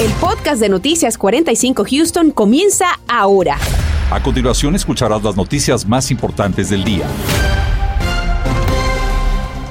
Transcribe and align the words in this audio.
El 0.00 0.12
podcast 0.12 0.60
de 0.60 0.68
Noticias 0.68 1.18
45 1.18 1.84
Houston 1.90 2.30
comienza 2.30 3.00
ahora. 3.08 3.58
A 4.12 4.22
continuación 4.22 4.76
escucharás 4.76 5.24
las 5.24 5.36
noticias 5.36 5.84
más 5.88 6.12
importantes 6.12 6.70
del 6.70 6.84
día. 6.84 7.04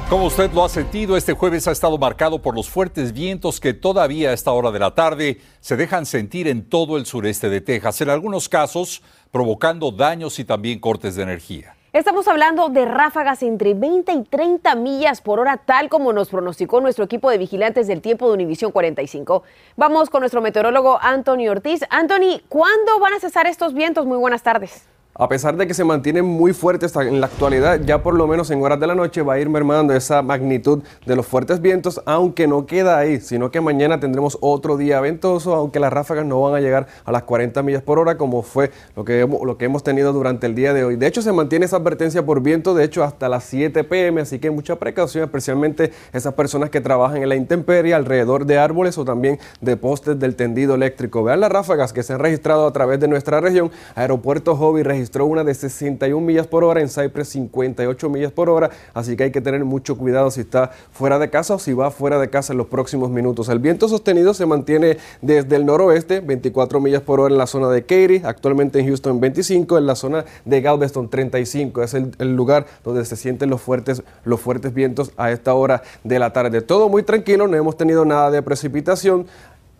Como 0.10 0.26
usted 0.26 0.52
lo 0.52 0.66
ha 0.66 0.70
sentido, 0.70 1.16
este 1.16 1.32
jueves 1.32 1.66
ha 1.70 1.72
estado 1.72 1.98
marcado 1.98 2.42
por 2.42 2.56
los 2.56 2.68
fuertes 2.68 3.14
vientos 3.14 3.62
que 3.62 3.74
todavía 3.74 4.32
a 4.32 4.34
esta 4.34 4.52
hora 4.52 4.72
de 4.72 4.80
la 4.80 4.94
tarde 4.94 5.40
se 5.62 5.78
dejan 5.78 6.06
sentir 6.06 6.50
en 6.50 6.68
todo 6.68 6.98
el 6.98 7.06
sureste 7.06 7.48
de 7.48 7.62
Texas, 7.62 8.02
en 8.02 8.10
algunos 8.10 8.50
casos 8.50 9.04
provocando 9.32 9.94
daños 9.94 10.40
y 10.40 10.44
también 10.44 10.80
cortes 10.80 11.16
de 11.16 11.24
energía. 11.24 11.77
Estamos 11.98 12.28
hablando 12.28 12.70
de 12.70 12.86
ráfagas 12.86 13.42
entre 13.42 13.74
20 13.74 14.12
y 14.12 14.24
30 14.24 14.76
millas 14.76 15.20
por 15.20 15.40
hora, 15.40 15.58
tal 15.58 15.90
como 15.90 16.14
nos 16.14 16.30
pronosticó 16.30 16.80
nuestro 16.80 17.06
equipo 17.06 17.32
de 17.32 17.40
vigilantes 17.40 17.88
del 17.88 18.02
tiempo 18.02 18.28
de 18.28 18.36
Univisión 18.36 18.72
45. 18.72 19.42
Vamos 19.78 20.12
con 20.12 20.20
nuestro 20.20 20.40
meteorólogo 20.40 21.00
Anthony 21.02 21.48
Ortiz. 21.50 21.82
Anthony, 21.90 22.44
¿cuándo 22.50 23.00
van 23.00 23.16
a 23.16 23.20
cesar 23.20 23.48
estos 23.48 23.74
vientos? 23.74 24.06
Muy 24.06 24.20
buenas 24.20 24.44
tardes. 24.44 24.88
A 25.20 25.28
pesar 25.28 25.58
de 25.58 25.66
que 25.66 25.74
se 25.74 25.84
mantienen 25.84 26.26
muy 26.26 26.54
fuertes 26.54 26.96
en 26.96 27.20
la 27.20 27.26
actualidad, 27.26 27.82
ya 27.84 28.04
por 28.04 28.14
lo 28.14 28.28
menos 28.28 28.52
en 28.52 28.62
horas 28.62 28.80
de 28.80 28.86
la 28.86 28.94
noche 28.94 29.24
va 29.24 29.34
a 29.34 29.40
ir 29.40 29.50
mermando 29.50 29.96
esa 29.96 30.22
magnitud 30.22 30.84
de 31.08 31.16
los 31.16 31.26
fuertes 31.26 31.60
vientos, 31.60 32.00
aunque 32.06 32.46
no 32.46 32.68
queda 32.68 33.00
ahí, 33.00 33.20
sino 33.20 33.50
que 33.50 33.60
mañana 33.60 34.00
tendremos 34.00 34.38
otro 34.42 34.78
día 34.78 35.02
ventoso, 35.02 35.56
aunque 35.56 35.80
las 35.80 35.92
ráfagas 35.92 36.24
no 36.24 36.40
van 36.42 36.54
a 36.54 36.60
llegar 36.60 36.86
a 37.04 37.12
las 37.12 37.24
40 37.24 37.64
millas 37.64 37.82
por 37.82 37.98
hora 37.98 38.16
como 38.16 38.44
fue 38.44 38.70
lo 38.96 39.06
que, 39.06 39.28
lo 39.44 39.58
que 39.58 39.66
hemos 39.66 39.82
tenido 39.82 40.14
durante 40.14 40.46
el 40.46 40.54
día 40.54 40.72
de 40.72 40.84
hoy. 40.84 40.98
De 40.98 41.08
hecho, 41.08 41.24
se 41.24 41.32
mantiene 41.32 41.66
esa 41.66 41.78
advertencia 41.78 42.24
por 42.24 42.42
viento, 42.42 42.76
de 42.76 42.84
hecho, 42.84 43.04
hasta 43.04 43.28
las 43.28 43.44
7 43.46 43.86
pm, 43.86 44.22
así 44.22 44.38
que 44.38 44.52
mucha 44.52 44.76
precaución, 44.76 45.24
especialmente 45.24 45.94
esas 46.14 46.36
personas 46.36 46.70
que 46.70 46.80
trabajan 46.80 47.24
en 47.24 47.30
la 47.30 47.36
intemperie, 47.36 47.96
alrededor 47.96 48.46
de 48.46 48.60
árboles 48.60 49.00
o 49.00 49.04
también 49.04 49.40
de 49.62 49.78
postes 49.78 50.20
del 50.20 50.36
tendido 50.36 50.76
eléctrico. 50.76 51.24
Vean 51.24 51.40
las 51.40 51.52
ráfagas 51.52 51.92
que 51.92 52.04
se 52.04 52.14
han 52.14 52.20
registrado 52.20 52.68
a 52.68 52.72
través 52.72 53.00
de 53.00 53.08
nuestra 53.08 53.42
región. 53.42 53.72
Aeropuerto 53.96 54.56
Hobby 54.56 54.84
registró 54.84 55.07
registró 55.08 55.26
una 55.26 55.46
de 55.46 55.54
61 55.54 56.26
millas 56.26 56.48
por 56.48 56.66
hora, 56.66 56.82
en 56.82 56.90
Cypress 56.90 57.30
58 57.30 58.10
millas 58.10 58.34
por 58.34 58.50
hora, 58.50 58.72
así 58.94 59.16
que 59.16 59.24
hay 59.24 59.32
que 59.32 59.40
tener 59.40 59.64
mucho 59.64 59.98
cuidado 59.98 60.30
si 60.32 60.42
está 60.42 60.72
fuera 60.92 61.18
de 61.18 61.30
casa 61.30 61.56
o 61.56 61.60
si 61.60 61.72
va 61.72 61.92
fuera 61.92 62.20
de 62.20 62.30
casa 62.30 62.52
en 62.52 62.58
los 62.58 62.68
próximos 62.68 63.10
minutos. 63.10 63.48
El 63.48 63.60
viento 63.60 63.88
sostenido 63.88 64.34
se 64.34 64.46
mantiene 64.46 64.98
desde 65.22 65.56
el 65.56 65.66
noroeste, 65.66 66.20
24 66.20 66.82
millas 66.82 67.02
por 67.04 67.22
hora 67.22 67.34
en 67.34 67.38
la 67.38 67.48
zona 67.48 67.70
de 67.70 67.84
Katy, 67.84 68.24
actualmente 68.26 68.80
en 68.80 68.88
Houston 68.88 69.22
25, 69.22 69.78
en 69.78 69.86
la 69.86 69.96
zona 69.96 70.26
de 70.44 70.60
Galveston 70.60 71.08
35, 71.10 71.84
es 71.84 71.94
el, 71.94 72.36
lugar 72.36 72.66
donde 72.84 73.06
se 73.06 73.16
sienten 73.16 73.50
los 73.50 73.62
fuertes, 73.62 74.04
los 74.26 74.42
fuertes 74.42 74.74
vientos 74.74 75.12
a 75.16 75.32
esta 75.32 75.54
hora 75.54 75.84
de 76.04 76.20
la 76.20 76.34
tarde. 76.34 76.60
Todo 76.60 76.90
muy 76.90 77.04
tranquilo, 77.04 77.48
no 77.48 77.56
hemos 77.56 77.78
tenido 77.78 78.04
nada 78.04 78.30
de 78.30 78.42
precipitación. 78.42 79.26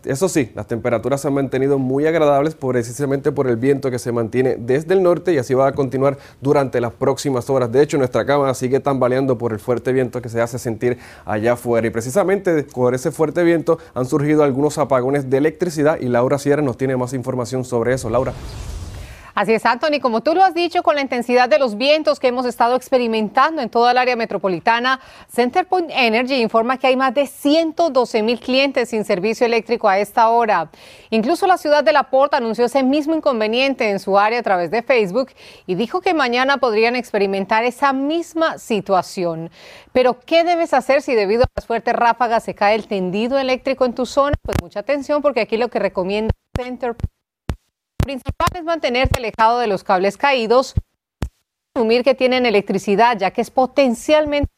Eso 0.08 0.26
sí, 0.30 0.50
las 0.54 0.66
temperaturas 0.66 1.20
se 1.20 1.28
han 1.28 1.34
mantenido 1.34 1.78
muy 1.78 2.06
agradables 2.06 2.54
precisamente 2.54 3.30
por 3.30 3.46
el 3.46 3.56
viento 3.56 3.90
que 3.90 3.98
se 3.98 4.10
mantiene 4.10 4.56
desde 4.58 4.94
el 4.94 5.02
norte 5.02 5.34
y 5.34 5.36
así 5.36 5.52
va 5.52 5.66
a 5.66 5.72
continuar 5.72 6.16
durante 6.40 6.80
las 6.80 6.94
próximas 6.94 7.50
horas. 7.50 7.70
De 7.70 7.82
hecho, 7.82 7.98
nuestra 7.98 8.24
cámara 8.24 8.54
sigue 8.54 8.80
tambaleando 8.80 9.36
por 9.36 9.52
el 9.52 9.58
fuerte 9.58 9.92
viento 9.92 10.22
que 10.22 10.30
se 10.30 10.40
hace 10.40 10.58
sentir 10.58 10.96
allá 11.26 11.52
afuera. 11.52 11.86
Y 11.86 11.90
precisamente 11.90 12.62
por 12.62 12.94
ese 12.94 13.10
fuerte 13.10 13.42
viento 13.42 13.78
han 13.92 14.06
surgido 14.06 14.44
algunos 14.44 14.78
apagones 14.78 15.28
de 15.28 15.36
electricidad 15.36 16.00
y 16.00 16.08
Laura 16.08 16.38
Sierra 16.38 16.62
nos 16.62 16.78
tiene 16.78 16.96
más 16.96 17.12
información 17.12 17.66
sobre 17.66 17.92
eso. 17.92 18.08
Laura. 18.08 18.32
Así 19.38 19.52
es, 19.52 19.64
Anthony, 19.64 20.00
como 20.02 20.20
tú 20.20 20.34
lo 20.34 20.42
has 20.42 20.52
dicho, 20.52 20.82
con 20.82 20.96
la 20.96 21.00
intensidad 21.00 21.48
de 21.48 21.60
los 21.60 21.76
vientos 21.76 22.18
que 22.18 22.26
hemos 22.26 22.44
estado 22.44 22.74
experimentando 22.74 23.62
en 23.62 23.70
toda 23.70 23.92
el 23.92 23.98
área 23.98 24.16
metropolitana, 24.16 24.98
CenterPoint 25.32 25.92
Energy 25.94 26.42
informa 26.42 26.76
que 26.76 26.88
hay 26.88 26.96
más 26.96 27.14
de 27.14 27.28
112 27.28 28.24
mil 28.24 28.40
clientes 28.40 28.88
sin 28.88 29.04
servicio 29.04 29.46
eléctrico 29.46 29.88
a 29.88 30.00
esta 30.00 30.28
hora. 30.30 30.72
Incluso 31.10 31.46
la 31.46 31.56
ciudad 31.56 31.84
de 31.84 31.92
La 31.92 32.10
Porta 32.10 32.38
anunció 32.38 32.64
ese 32.64 32.82
mismo 32.82 33.14
inconveniente 33.14 33.88
en 33.88 34.00
su 34.00 34.18
área 34.18 34.40
a 34.40 34.42
través 34.42 34.72
de 34.72 34.82
Facebook 34.82 35.30
y 35.68 35.76
dijo 35.76 36.00
que 36.00 36.14
mañana 36.14 36.56
podrían 36.56 36.96
experimentar 36.96 37.62
esa 37.62 37.92
misma 37.92 38.58
situación. 38.58 39.52
Pero, 39.92 40.18
¿qué 40.18 40.42
debes 40.42 40.74
hacer 40.74 41.00
si 41.00 41.14
debido 41.14 41.44
a 41.44 41.46
las 41.54 41.64
fuertes 41.64 41.94
ráfagas 41.94 42.42
se 42.42 42.56
cae 42.56 42.74
el 42.74 42.88
tendido 42.88 43.38
eléctrico 43.38 43.84
en 43.84 43.94
tu 43.94 44.04
zona? 44.04 44.34
Pues 44.42 44.56
mucha 44.60 44.80
atención 44.80 45.22
porque 45.22 45.42
aquí 45.42 45.56
lo 45.56 45.68
que 45.68 45.78
recomienda 45.78 46.32
CenterPoint 46.56 47.17
principal 48.08 48.48
es 48.54 48.64
mantenerse 48.64 49.12
alejado 49.18 49.58
de 49.58 49.66
los 49.66 49.84
cables 49.84 50.16
caídos, 50.16 50.72
asumir 51.74 52.02
que 52.02 52.14
tienen 52.14 52.46
electricidad, 52.46 53.18
ya 53.18 53.32
que 53.32 53.42
es 53.42 53.50
potencialmente 53.50 54.50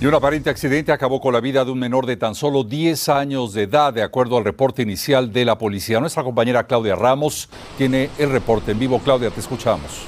Y 0.00 0.06
un 0.06 0.14
aparente 0.14 0.48
accidente 0.48 0.92
acabó 0.92 1.20
con 1.20 1.32
la 1.32 1.40
vida 1.40 1.64
de 1.64 1.72
un 1.72 1.78
menor 1.80 2.06
de 2.06 2.16
tan 2.16 2.36
solo 2.36 2.62
10 2.62 3.08
años 3.08 3.52
de 3.52 3.64
edad, 3.64 3.92
de 3.92 4.04
acuerdo 4.04 4.36
al 4.36 4.44
reporte 4.44 4.82
inicial 4.82 5.32
de 5.32 5.44
la 5.44 5.58
policía. 5.58 5.98
Nuestra 5.98 6.22
compañera 6.22 6.68
Claudia 6.68 6.94
Ramos 6.94 7.48
tiene 7.76 8.08
el 8.16 8.30
reporte 8.30 8.70
en 8.70 8.78
vivo. 8.78 9.00
Claudia, 9.00 9.30
te 9.30 9.40
escuchamos. 9.40 10.06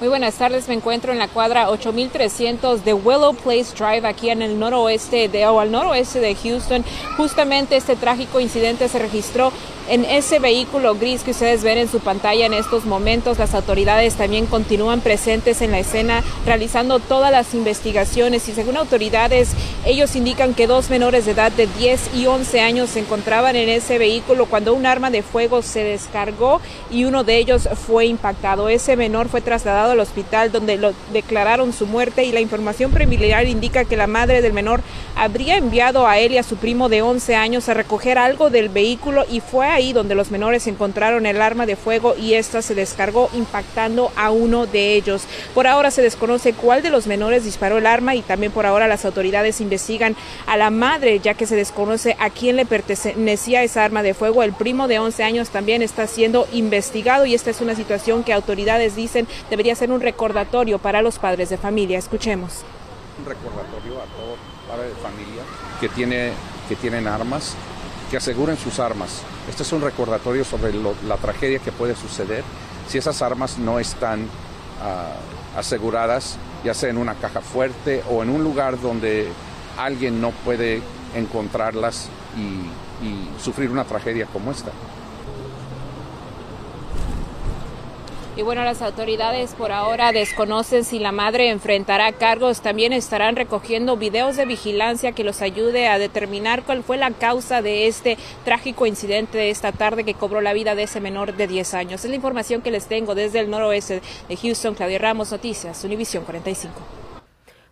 Muy 0.00 0.08
buenas 0.08 0.34
tardes, 0.34 0.66
me 0.68 0.74
encuentro 0.74 1.12
en 1.12 1.18
la 1.18 1.28
cuadra 1.28 1.70
8300 1.70 2.84
de 2.84 2.94
Willow 2.94 3.34
Place 3.34 3.72
Drive 3.78 4.08
aquí 4.08 4.30
en 4.30 4.40
el 4.42 4.58
noroeste 4.58 5.28
de 5.28 5.46
o 5.46 5.60
al 5.60 5.70
noroeste 5.70 6.18
de 6.18 6.34
Houston. 6.34 6.82
Justamente 7.18 7.76
este 7.76 7.94
trágico 7.94 8.40
incidente 8.40 8.88
se 8.88 8.98
registró 8.98 9.52
en 9.92 10.06
ese 10.06 10.38
vehículo 10.38 10.94
gris 10.94 11.22
que 11.22 11.32
ustedes 11.32 11.62
ven 11.62 11.76
en 11.76 11.86
su 11.86 12.00
pantalla 12.00 12.46
en 12.46 12.54
estos 12.54 12.86
momentos. 12.86 13.38
Las 13.38 13.54
autoridades 13.54 14.14
también 14.14 14.46
continúan 14.46 15.02
presentes 15.02 15.60
en 15.60 15.70
la 15.70 15.80
escena 15.80 16.22
realizando 16.46 16.98
todas 16.98 17.30
las 17.30 17.52
investigaciones 17.52 18.48
y 18.48 18.52
según 18.52 18.78
autoridades 18.78 19.50
ellos 19.84 20.16
indican 20.16 20.54
que 20.54 20.66
dos 20.66 20.88
menores 20.88 21.26
de 21.26 21.32
edad 21.32 21.52
de 21.52 21.66
10 21.66 22.14
y 22.14 22.24
11 22.24 22.60
años 22.62 22.88
se 22.88 23.00
encontraban 23.00 23.54
en 23.54 23.68
ese 23.68 23.98
vehículo 23.98 24.46
cuando 24.46 24.72
un 24.72 24.86
arma 24.86 25.10
de 25.10 25.22
fuego 25.22 25.60
se 25.60 25.84
descargó 25.84 26.62
y 26.90 27.04
uno 27.04 27.22
de 27.22 27.36
ellos 27.36 27.68
fue 27.86 28.06
impactado. 28.06 28.70
Ese 28.70 28.96
menor 28.96 29.28
fue 29.28 29.42
trasladado 29.42 29.90
al 29.92 30.00
hospital 30.00 30.52
donde 30.52 30.78
lo 30.78 30.94
declararon 31.12 31.74
su 31.74 31.86
muerte 31.86 32.24
y 32.24 32.32
la 32.32 32.40
información 32.40 32.92
preliminar 32.92 33.46
indica 33.46 33.84
que 33.84 33.98
la 33.98 34.06
madre 34.06 34.40
del 34.40 34.54
menor 34.54 34.80
habría 35.16 35.58
enviado 35.58 36.06
a 36.06 36.18
él 36.18 36.32
y 36.32 36.38
a 36.38 36.42
su 36.42 36.56
primo 36.56 36.88
de 36.88 37.02
11 37.02 37.36
años 37.36 37.68
a 37.68 37.74
recoger 37.74 38.16
algo 38.16 38.48
del 38.48 38.70
vehículo 38.70 39.26
y 39.30 39.40
fue 39.40 39.81
donde 39.90 40.14
los 40.14 40.30
menores 40.30 40.68
encontraron 40.68 41.26
el 41.26 41.42
arma 41.42 41.66
de 41.66 41.74
fuego 41.74 42.14
y 42.16 42.34
esta 42.34 42.62
se 42.62 42.76
descargó 42.76 43.28
impactando 43.34 44.12
a 44.14 44.30
uno 44.30 44.66
de 44.66 44.94
ellos. 44.94 45.24
Por 45.54 45.66
ahora 45.66 45.90
se 45.90 46.02
desconoce 46.02 46.52
cuál 46.52 46.82
de 46.82 46.90
los 46.90 47.08
menores 47.08 47.42
disparó 47.42 47.78
el 47.78 47.86
arma 47.86 48.14
y 48.14 48.22
también 48.22 48.52
por 48.52 48.66
ahora 48.66 48.86
las 48.86 49.04
autoridades 49.04 49.60
investigan 49.60 50.14
a 50.46 50.56
la 50.56 50.70
madre 50.70 51.18
ya 51.18 51.34
que 51.34 51.46
se 51.46 51.56
desconoce 51.56 52.16
a 52.20 52.30
quién 52.30 52.54
le 52.54 52.64
pertenecía 52.66 53.64
esa 53.64 53.84
arma 53.84 54.04
de 54.04 54.14
fuego. 54.14 54.44
El 54.44 54.52
primo 54.52 54.86
de 54.86 55.00
11 55.00 55.24
años 55.24 55.50
también 55.50 55.82
está 55.82 56.06
siendo 56.06 56.46
investigado 56.52 57.26
y 57.26 57.34
esta 57.34 57.50
es 57.50 57.60
una 57.60 57.74
situación 57.74 58.22
que 58.22 58.32
autoridades 58.32 58.94
dicen 58.94 59.26
debería 59.50 59.74
ser 59.74 59.90
un 59.90 60.00
recordatorio 60.00 60.78
para 60.78 61.02
los 61.02 61.18
padres 61.18 61.50
de 61.50 61.58
familia. 61.58 61.98
Escuchemos. 61.98 62.60
Un 63.18 63.26
recordatorio 63.26 63.94
a 64.00 64.04
todos 64.16 64.38
padres 64.68 64.94
de 64.94 65.02
familia 65.02 65.42
que, 65.80 65.88
tiene, 65.88 66.32
que 66.68 66.76
tienen 66.76 67.08
armas 67.08 67.56
que 68.12 68.18
aseguren 68.18 68.58
sus 68.58 68.78
armas. 68.78 69.22
Este 69.48 69.62
es 69.62 69.72
un 69.72 69.82
recordatorio 69.82 70.44
sobre 70.44 70.72
la 70.72 71.16
tragedia 71.16 71.58
que 71.58 71.72
puede 71.72 71.96
suceder 71.96 72.44
si 72.88 72.98
esas 72.98 73.22
armas 73.22 73.58
no 73.58 73.78
están 73.78 74.26
ah, 74.80 75.14
aseguradas, 75.58 76.36
ya 76.64 76.74
sea 76.74 76.90
en 76.90 76.98
una 76.98 77.14
caja 77.14 77.40
fuerte 77.40 78.02
o 78.10 78.22
en 78.22 78.30
un 78.30 78.44
lugar 78.44 78.80
donde 78.80 79.28
alguien 79.76 80.20
no 80.20 80.30
puede 80.30 80.82
encontrarlas 81.14 82.08
y 82.36 83.40
sufrir 83.42 83.70
una 83.70 83.84
tragedia 83.84 84.26
como 84.26 84.52
esta. 84.52 84.70
Y 88.34 88.40
bueno, 88.40 88.64
las 88.64 88.80
autoridades 88.80 89.52
por 89.52 89.72
ahora 89.72 90.10
desconocen 90.10 90.84
si 90.84 90.98
la 90.98 91.12
madre 91.12 91.50
enfrentará 91.50 92.12
cargos. 92.12 92.62
También 92.62 92.94
estarán 92.94 93.36
recogiendo 93.36 93.98
videos 93.98 94.36
de 94.36 94.46
vigilancia 94.46 95.12
que 95.12 95.22
los 95.22 95.42
ayude 95.42 95.86
a 95.86 95.98
determinar 95.98 96.62
cuál 96.62 96.82
fue 96.82 96.96
la 96.96 97.10
causa 97.10 97.60
de 97.60 97.88
este 97.88 98.16
trágico 98.46 98.86
incidente 98.86 99.36
de 99.36 99.50
esta 99.50 99.72
tarde 99.72 100.04
que 100.04 100.14
cobró 100.14 100.40
la 100.40 100.54
vida 100.54 100.74
de 100.74 100.84
ese 100.84 101.00
menor 101.00 101.36
de 101.36 101.46
10 101.46 101.74
años. 101.74 102.04
Es 102.04 102.10
la 102.10 102.16
información 102.16 102.62
que 102.62 102.70
les 102.70 102.86
tengo 102.86 103.14
desde 103.14 103.38
el 103.38 103.50
noroeste 103.50 104.00
de 104.26 104.36
Houston. 104.38 104.74
Claudia 104.76 104.98
Ramos, 104.98 105.30
Noticias, 105.30 105.84
Univisión 105.84 106.24
45. 106.24 107.01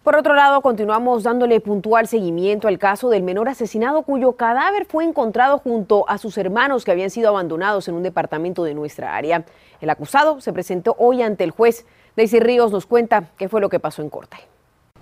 Por 0.03 0.17
otro 0.17 0.35
lado, 0.35 0.63
continuamos 0.63 1.25
dándole 1.25 1.61
puntual 1.61 2.09
seguimiento 2.09 2.69
al 2.69 2.79
caso 2.79 3.11
del 3.11 3.23
menor 3.23 3.51
asesinado 3.51 4.01
cuyo 4.01 4.33
cadáver 4.33 4.87
fue 4.87 5.05
encontrado 5.05 5.59
junto 5.59 6.09
a 6.09 6.17
sus 6.17 6.39
hermanos 6.39 6.87
que 6.87 6.91
habían 6.91 7.11
sido 7.11 7.29
abandonados 7.29 7.87
en 7.87 7.95
un 7.95 8.03
departamento 8.03 8.65
de 8.65 8.73
nuestra 8.73 9.15
área. 9.15 9.45
El 9.79 9.91
acusado 9.91 10.41
se 10.41 10.55
presentó 10.55 10.97
hoy 10.99 11.21
ante 11.21 11.45
el 11.45 11.51
juez. 11.51 11.85
Daisy 12.17 12.41
Ríos 12.41 12.73
nos 12.73 12.87
cuenta 12.87 13.29
qué 13.37 13.51
fue 13.51 13.61
lo 13.61 13.69
que 13.69 13.79
pasó 13.79 14.01
en 14.01 14.09
corte. 14.09 14.39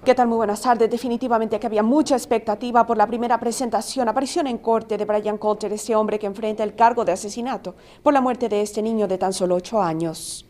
¿Qué 0.05 0.17
tal? 0.17 0.27
Muy 0.27 0.39
buenas 0.39 0.63
tardes. 0.63 0.91
Definitivamente 0.91 1.61
que 1.61 1.67
había 1.69 1.85
mucha 1.85 2.17
expectativa 2.17 2.85
por 2.85 2.97
la 2.97 3.07
primera 3.07 3.39
presentación, 3.39 4.09
aparición 4.09 4.49
en 4.49 4.59
corte 4.59 4.99
de 4.99 5.05
Brian 5.05 5.39
Coulter, 5.39 5.73
este 5.73 5.95
hombre 5.95 6.19
que 6.19 6.27
enfrenta 6.27 6.65
el 6.65 6.75
cargo 6.75 7.05
de 7.05 7.13
asesinato 7.13 7.77
por 8.03 8.13
la 8.13 8.21
muerte 8.21 8.49
de 8.49 8.63
este 8.63 8.83
niño 8.83 9.07
de 9.07 9.19
tan 9.19 9.33
solo 9.33 9.55
ocho 9.55 9.81
años. 9.81 10.48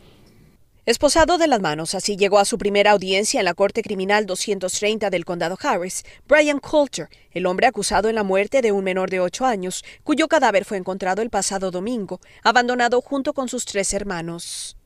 Esposado 0.85 1.37
de 1.37 1.47
las 1.47 1.59
manos, 1.59 1.93
así 1.93 2.15
llegó 2.15 2.39
a 2.39 2.45
su 2.45 2.57
primera 2.57 2.91
audiencia 2.91 3.41
en 3.41 3.45
la 3.45 3.53
Corte 3.53 3.83
Criminal 3.83 4.25
230 4.25 5.09
del 5.09 5.25
Condado 5.25 5.57
Harris, 5.61 6.03
Brian 6.27 6.59
Coulter, 6.59 7.09
el 7.31 7.45
hombre 7.45 7.67
acusado 7.67 8.07
en 8.07 8.15
la 8.15 8.23
muerte 8.23 8.61
de 8.61 8.71
un 8.71 8.85
menor 8.85 9.09
de 9.09 9.19
ocho 9.19 9.45
años, 9.45 9.83
cuyo 10.03 10.27
cadáver 10.27 10.63
fue 10.65 10.77
encontrado 10.77 11.21
el 11.21 11.29
pasado 11.29 11.69
domingo, 11.69 12.21
abandonado 12.43 13.01
junto 13.01 13.33
con 13.33 13.49
sus 13.49 13.65
tres 13.65 13.93
hermanos. 13.93 14.78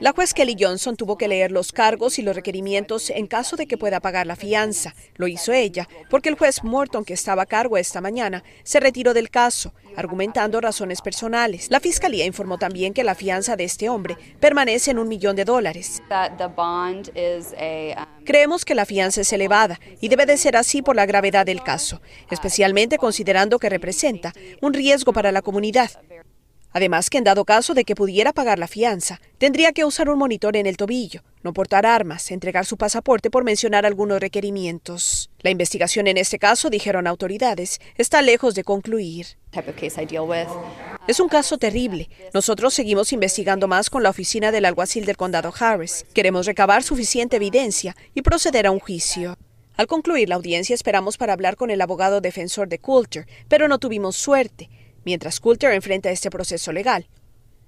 La 0.00 0.12
juez 0.12 0.34
Kelly 0.34 0.56
Johnson 0.58 0.96
tuvo 0.96 1.16
que 1.16 1.28
leer 1.28 1.52
los 1.52 1.72
cargos 1.72 2.18
y 2.18 2.22
los 2.22 2.34
requerimientos 2.34 3.10
en 3.10 3.26
caso 3.26 3.56
de 3.56 3.66
que 3.66 3.78
pueda 3.78 4.00
pagar 4.00 4.26
la 4.26 4.36
fianza. 4.36 4.94
Lo 5.16 5.28
hizo 5.28 5.52
ella, 5.52 5.88
porque 6.10 6.28
el 6.28 6.36
juez 6.36 6.64
Morton, 6.64 7.04
que 7.04 7.14
estaba 7.14 7.42
a 7.42 7.46
cargo 7.46 7.76
esta 7.76 8.00
mañana, 8.00 8.42
se 8.64 8.80
retiró 8.80 9.14
del 9.14 9.30
caso, 9.30 9.72
argumentando 9.96 10.60
razones 10.60 11.00
personales. 11.00 11.70
La 11.70 11.80
fiscalía 11.80 12.26
informó 12.26 12.58
también 12.58 12.92
que 12.92 13.04
la 13.04 13.14
fianza 13.14 13.56
de 13.56 13.64
este 13.64 13.88
hombre 13.88 14.16
permanece 14.40 14.90
en 14.90 14.98
un 14.98 15.08
millón 15.08 15.36
de 15.36 15.44
dólares. 15.44 16.02
Creemos 18.24 18.64
que 18.64 18.74
la 18.74 18.86
fianza 18.86 19.20
es 19.20 19.32
elevada 19.32 19.78
y 20.00 20.08
debe 20.08 20.26
de 20.26 20.36
ser 20.36 20.56
así 20.56 20.82
por 20.82 20.96
la 20.96 21.06
gravedad 21.06 21.46
del 21.46 21.62
caso, 21.62 22.00
especialmente 22.30 22.98
considerando 22.98 23.58
que 23.58 23.68
representa 23.68 24.32
un 24.60 24.74
riesgo 24.74 25.12
para 25.12 25.30
la 25.30 25.42
comunidad. 25.42 25.90
Además 26.76 27.08
que 27.08 27.18
en 27.18 27.24
dado 27.24 27.44
caso 27.44 27.72
de 27.72 27.84
que 27.84 27.94
pudiera 27.94 28.32
pagar 28.32 28.58
la 28.58 28.66
fianza, 28.66 29.20
tendría 29.38 29.70
que 29.70 29.84
usar 29.84 30.10
un 30.10 30.18
monitor 30.18 30.56
en 30.56 30.66
el 30.66 30.76
tobillo, 30.76 31.22
no 31.44 31.52
portar 31.52 31.86
armas, 31.86 32.32
entregar 32.32 32.66
su 32.66 32.76
pasaporte 32.76 33.30
por 33.30 33.44
mencionar 33.44 33.86
algunos 33.86 34.18
requerimientos. 34.18 35.30
La 35.38 35.50
investigación 35.50 36.08
en 36.08 36.16
este 36.16 36.40
caso, 36.40 36.70
dijeron 36.70 37.06
autoridades, 37.06 37.80
está 37.96 38.22
lejos 38.22 38.56
de 38.56 38.64
concluir. 38.64 39.38
Es 41.06 41.20
un 41.20 41.28
caso 41.28 41.58
terrible. 41.58 42.10
Nosotros 42.32 42.74
seguimos 42.74 43.12
investigando 43.12 43.68
más 43.68 43.88
con 43.88 44.02
la 44.02 44.10
oficina 44.10 44.50
del 44.50 44.64
alguacil 44.64 45.04
del 45.04 45.16
condado 45.16 45.54
Harris. 45.56 46.04
Queremos 46.12 46.44
recabar 46.44 46.82
suficiente 46.82 47.36
evidencia 47.36 47.94
y 48.14 48.22
proceder 48.22 48.66
a 48.66 48.72
un 48.72 48.80
juicio. 48.80 49.38
Al 49.76 49.86
concluir 49.86 50.28
la 50.28 50.34
audiencia 50.34 50.74
esperamos 50.74 51.18
para 51.18 51.34
hablar 51.34 51.54
con 51.54 51.70
el 51.70 51.80
abogado 51.80 52.20
defensor 52.20 52.68
de 52.68 52.80
Coulter, 52.80 53.28
pero 53.46 53.68
no 53.68 53.78
tuvimos 53.78 54.16
suerte 54.16 54.68
mientras 55.04 55.40
Coulter 55.40 55.72
enfrenta 55.72 56.10
este 56.10 56.30
proceso 56.30 56.72
legal. 56.72 57.06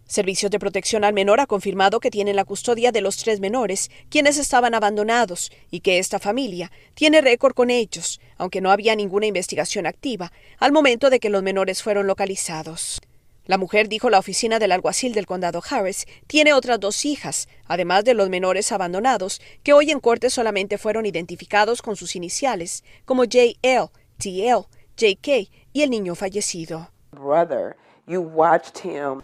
Servicios 0.09 0.53
de 0.53 0.61
Protección 0.61 1.03
al 1.03 1.15
Menor 1.15 1.41
ha 1.41 1.47
confirmado 1.47 1.99
que 1.99 2.12
tienen 2.12 2.37
la 2.37 2.44
custodia 2.44 2.93
de 2.93 3.00
los 3.00 3.17
tres 3.17 3.41
menores, 3.41 3.91
quienes 4.09 4.38
estaban 4.38 4.73
abandonados, 4.73 5.50
y 5.69 5.81
que 5.81 5.99
esta 5.99 6.21
familia 6.21 6.71
tiene 6.94 7.21
récord 7.21 7.55
con 7.55 7.71
ellos, 7.71 8.21
aunque 8.37 8.61
no 8.61 8.71
había 8.71 8.94
ninguna 8.94 9.27
investigación 9.27 9.85
activa 9.85 10.31
al 10.59 10.71
momento 10.71 11.11
de 11.11 11.19
que 11.19 11.29
los 11.29 11.43
menores 11.43 11.83
fueron 11.83 12.06
localizados. 12.06 13.00
La 13.47 13.59
mujer, 13.59 13.88
dijo 13.88 14.09
la 14.09 14.21
oficina 14.21 14.61
del 14.61 14.73
alguacil 14.73 15.12
del 15.12 15.27
condado 15.27 15.61
Harris, 15.69 16.06
tiene 16.29 16.53
otras 16.53 16.79
dos 16.79 17.05
hijas, 17.05 17.49
además 17.67 18.05
de 18.05 18.15
los 18.15 18.29
menores 18.29 18.71
abandonados, 18.71 19.41
que 19.65 19.73
hoy 19.73 19.91
en 19.91 20.00
corte 20.00 20.31
solamente 20.31 20.79
fueron 20.79 21.06
identificados 21.06 21.83
con 21.83 21.97
sus 21.97 22.15
iniciales, 22.15 22.85
como 23.05 23.25
JL, 23.25 23.91
TL, 24.19 24.67
JK 24.97 25.50
y 25.73 25.83
el 25.83 25.91
niño 25.91 26.15
fallecido. 26.15 26.91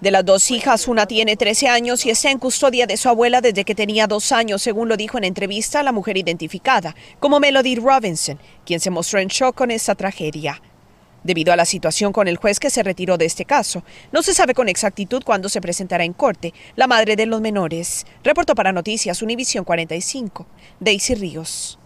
De 0.00 0.10
las 0.10 0.24
dos 0.24 0.50
hijas, 0.50 0.88
una 0.88 1.06
tiene 1.06 1.36
13 1.36 1.68
años 1.68 2.04
y 2.04 2.10
está 2.10 2.30
en 2.30 2.38
custodia 2.38 2.86
de 2.86 2.96
su 2.96 3.08
abuela 3.08 3.40
desde 3.40 3.64
que 3.64 3.76
tenía 3.76 4.08
dos 4.08 4.32
años, 4.32 4.60
según 4.60 4.88
lo 4.88 4.96
dijo 4.96 5.18
en 5.18 5.24
entrevista 5.24 5.84
la 5.84 5.92
mujer 5.92 6.16
identificada 6.16 6.96
como 7.20 7.38
Melody 7.38 7.76
Robinson, 7.76 8.40
quien 8.66 8.80
se 8.80 8.90
mostró 8.90 9.20
en 9.20 9.28
shock 9.28 9.54
con 9.54 9.70
esta 9.70 9.94
tragedia. 9.94 10.60
Debido 11.22 11.52
a 11.52 11.56
la 11.56 11.64
situación 11.64 12.12
con 12.12 12.26
el 12.26 12.36
juez 12.36 12.58
que 12.58 12.70
se 12.70 12.82
retiró 12.82 13.16
de 13.16 13.26
este 13.26 13.44
caso, 13.44 13.84
no 14.10 14.22
se 14.22 14.34
sabe 14.34 14.54
con 14.54 14.68
exactitud 14.68 15.22
cuándo 15.24 15.48
se 15.48 15.60
presentará 15.60 16.02
en 16.02 16.12
corte 16.12 16.52
la 16.74 16.88
madre 16.88 17.14
de 17.14 17.26
los 17.26 17.40
menores. 17.40 18.04
Reportó 18.24 18.56
para 18.56 18.72
Noticias 18.72 19.22
Univisión 19.22 19.64
45, 19.64 20.46
Daisy 20.80 21.14
Ríos. 21.14 21.78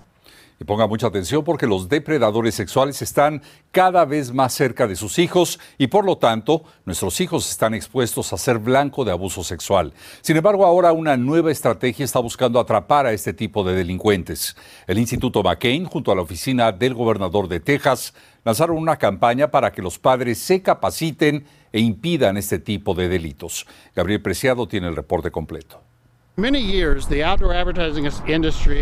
Y 0.59 0.65
ponga 0.65 0.87
mucha 0.87 1.09
atención 1.09 1.45
porque 1.45 1.67
los 1.67 1.89
depredadores 1.89 2.55
sexuales 2.55 3.03
están 3.03 3.43
cada 3.73 4.07
vez 4.07 4.33
más 4.33 4.55
cerca 4.55 4.87
de 4.87 4.97
sus 4.97 5.19
hijos 5.19 5.61
y 5.77 5.89
por 5.89 6.07
lo 6.07 6.17
tanto 6.17 6.65
nuestros 6.87 7.21
hijos 7.21 7.51
están 7.51 7.75
expuestos 7.75 8.33
a 8.33 8.39
ser 8.39 8.59
blanco 8.59 9.05
de 9.05 9.13
abuso 9.13 9.45
sexual. 9.45 9.93
Sin 10.23 10.37
embargo, 10.37 10.65
ahora 10.65 10.93
una 10.93 11.19
nueva 11.19 11.53
estrategia 11.53 12.05
está 12.07 12.21
buscando 12.21 12.59
atrapar 12.59 13.05
a 13.05 13.13
este 13.13 13.35
tipo 13.35 13.65
de 13.65 13.75
delincuentes. 13.75 14.57
El 14.87 14.99
Instituto 14.99 15.43
McCain, 15.43 15.85
junto 15.85 16.11
a 16.11 16.15
la 16.15 16.23
oficina 16.23 16.73
del 16.73 16.95
gobernador 16.95 17.49
de 17.49 17.61
Texas, 17.61 18.15
lanzaron 18.43 18.79
una 18.79 18.97
campaña 18.97 19.51
para 19.51 19.73
que 19.73 19.83
los 19.83 19.99
padres 19.99 20.39
se 20.39 20.63
capaciten 20.63 21.45
e 21.71 21.81
impidan 21.81 22.39
este 22.39 22.59
tipo 22.59 22.95
de 22.95 23.09
delitos. 23.09 23.67
Gabriel 23.95 24.23
Preciado 24.23 24.67
tiene 24.67 24.89
el 24.89 24.97
reporte 24.97 25.31
completo. 25.31 25.86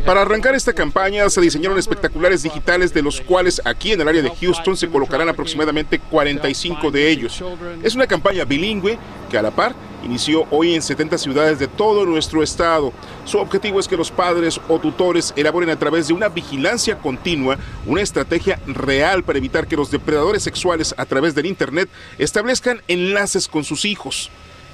Para 0.05 0.23
arrancar 0.23 0.57
esta 0.57 0.73
campaña 0.73 1.31
se 1.31 1.41
diseñaron 1.41 1.79
espectaculares 1.79 2.43
digitales 2.43 2.93
de 2.93 3.01
los 3.01 3.21
cuales 3.21 3.63
aquí 3.65 3.93
en 3.93 4.01
el 4.01 4.09
área 4.09 4.23
de 4.23 4.31
Houston 4.31 4.77
se 4.77 4.89
colocarán 4.89 5.29
aproximadamente 5.29 6.01
45 6.01 6.91
de 6.91 7.09
ellos. 7.09 7.45
Es 7.85 7.95
una 7.95 8.09
campaña 8.09 8.45
bilingüe 8.45 8.99
que 9.31 9.39
a 9.39 9.43
la 9.43 9.53
par 9.53 9.73
inició 10.05 10.49
hoy 10.51 10.75
en 10.75 10.83
70 10.83 11.17
ciudades 11.17 11.61
de 11.61 11.69
todo 11.69 12.05
nuestro 12.05 12.43
estado. 12.43 12.93
Su 13.25 13.39
objetivo 13.39 13.79
es 13.79 13.87
que 13.87 13.97
los 13.97 14.11
padres 14.11 14.61
o 14.67 14.81
tutores 14.81 15.33
elaboren 15.37 15.71
a 15.71 15.79
través 15.79 16.09
de 16.09 16.15
una 16.15 16.31
vigilancia 16.31 16.99
continua 16.99 17.57
una 17.87 18.03
estrategia 18.03 18.59
real 18.67 19.23
para 19.23 19.39
evitar 19.39 19.69
que 19.69 19.77
los 19.77 19.93
depredadores 19.93 20.43
sexuales 20.43 20.93
a 20.99 21.07
través 21.07 21.37
del 21.37 21.47
Internet 21.47 21.89
establezcan 22.19 22.83
enlaces 22.89 23.47
con 23.47 23.63
sus 23.63 23.85
hijos. 23.85 24.29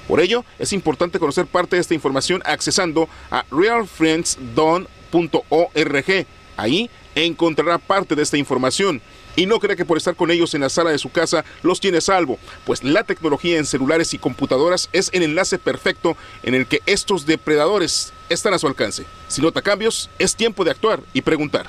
Por 0.07 0.19
ello, 0.19 0.43
es 0.59 0.73
importante 0.73 1.19
conocer 1.19 1.45
parte 1.45 1.75
de 1.75 1.81
esta 1.81 1.93
información 1.93 2.41
accesando 2.45 3.07
a 3.29 3.45
realfriendsdon.org. 3.51 6.25
Ahí 6.57 6.89
encontrará 7.15 7.77
parte 7.77 8.15
de 8.15 8.23
esta 8.23 8.37
información. 8.37 9.01
Y 9.35 9.45
no 9.45 9.59
crea 9.59 9.75
que 9.75 9.85
por 9.85 9.97
estar 9.97 10.15
con 10.15 10.29
ellos 10.29 10.53
en 10.53 10.61
la 10.61 10.69
sala 10.69 10.89
de 10.89 10.97
su 10.97 11.09
casa 11.09 11.45
los 11.63 11.79
tiene 11.79 12.01
salvo, 12.01 12.37
pues 12.65 12.83
la 12.83 13.03
tecnología 13.03 13.57
en 13.57 13.65
celulares 13.65 14.13
y 14.13 14.17
computadoras 14.17 14.89
es 14.91 15.09
el 15.13 15.23
enlace 15.23 15.57
perfecto 15.57 16.17
en 16.43 16.53
el 16.53 16.67
que 16.67 16.81
estos 16.85 17.25
depredadores 17.25 18.11
están 18.29 18.53
a 18.53 18.59
su 18.59 18.67
alcance. 18.67 19.05
Si 19.29 19.41
nota 19.41 19.61
cambios, 19.61 20.09
es 20.19 20.35
tiempo 20.35 20.65
de 20.65 20.71
actuar 20.71 20.99
y 21.13 21.21
preguntar. 21.21 21.67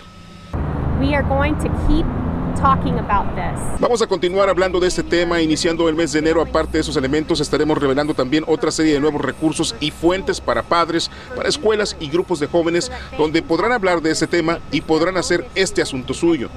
Vamos 3.81 4.00
a 4.02 4.07
continuar 4.07 4.49
hablando 4.49 4.78
de 4.78 4.87
este 4.87 5.02
tema 5.02 5.40
iniciando 5.40 5.88
el 5.88 5.97
mes 5.97 6.12
de 6.12 6.21
enero. 6.21 6.40
Aparte 6.40 6.73
de 6.73 6.81
esos 6.81 6.97
elementos, 6.97 7.40
estaremos 7.40 7.76
revelando 7.76 8.14
también 8.14 8.45
otra 8.47 8.71
serie 8.71 8.95
de 8.95 9.00
nuevos 9.00 9.21
recursos 9.21 9.75
y 9.81 9.90
fuentes 9.90 10.40
para 10.40 10.62
padres, 10.62 11.11
para 11.35 11.49
escuelas 11.49 11.97
y 11.99 12.09
grupos 12.09 12.38
de 12.38 12.47
jóvenes, 12.47 12.92
donde 13.19 13.42
podrán 13.42 13.73
hablar 13.73 14.00
de 14.00 14.12
este 14.12 14.26
tema 14.26 14.59
y 14.71 14.81
podrán 14.81 15.16
hacer 15.16 15.47
este 15.54 15.83
asunto 15.83 16.14
suyo. 16.14 16.49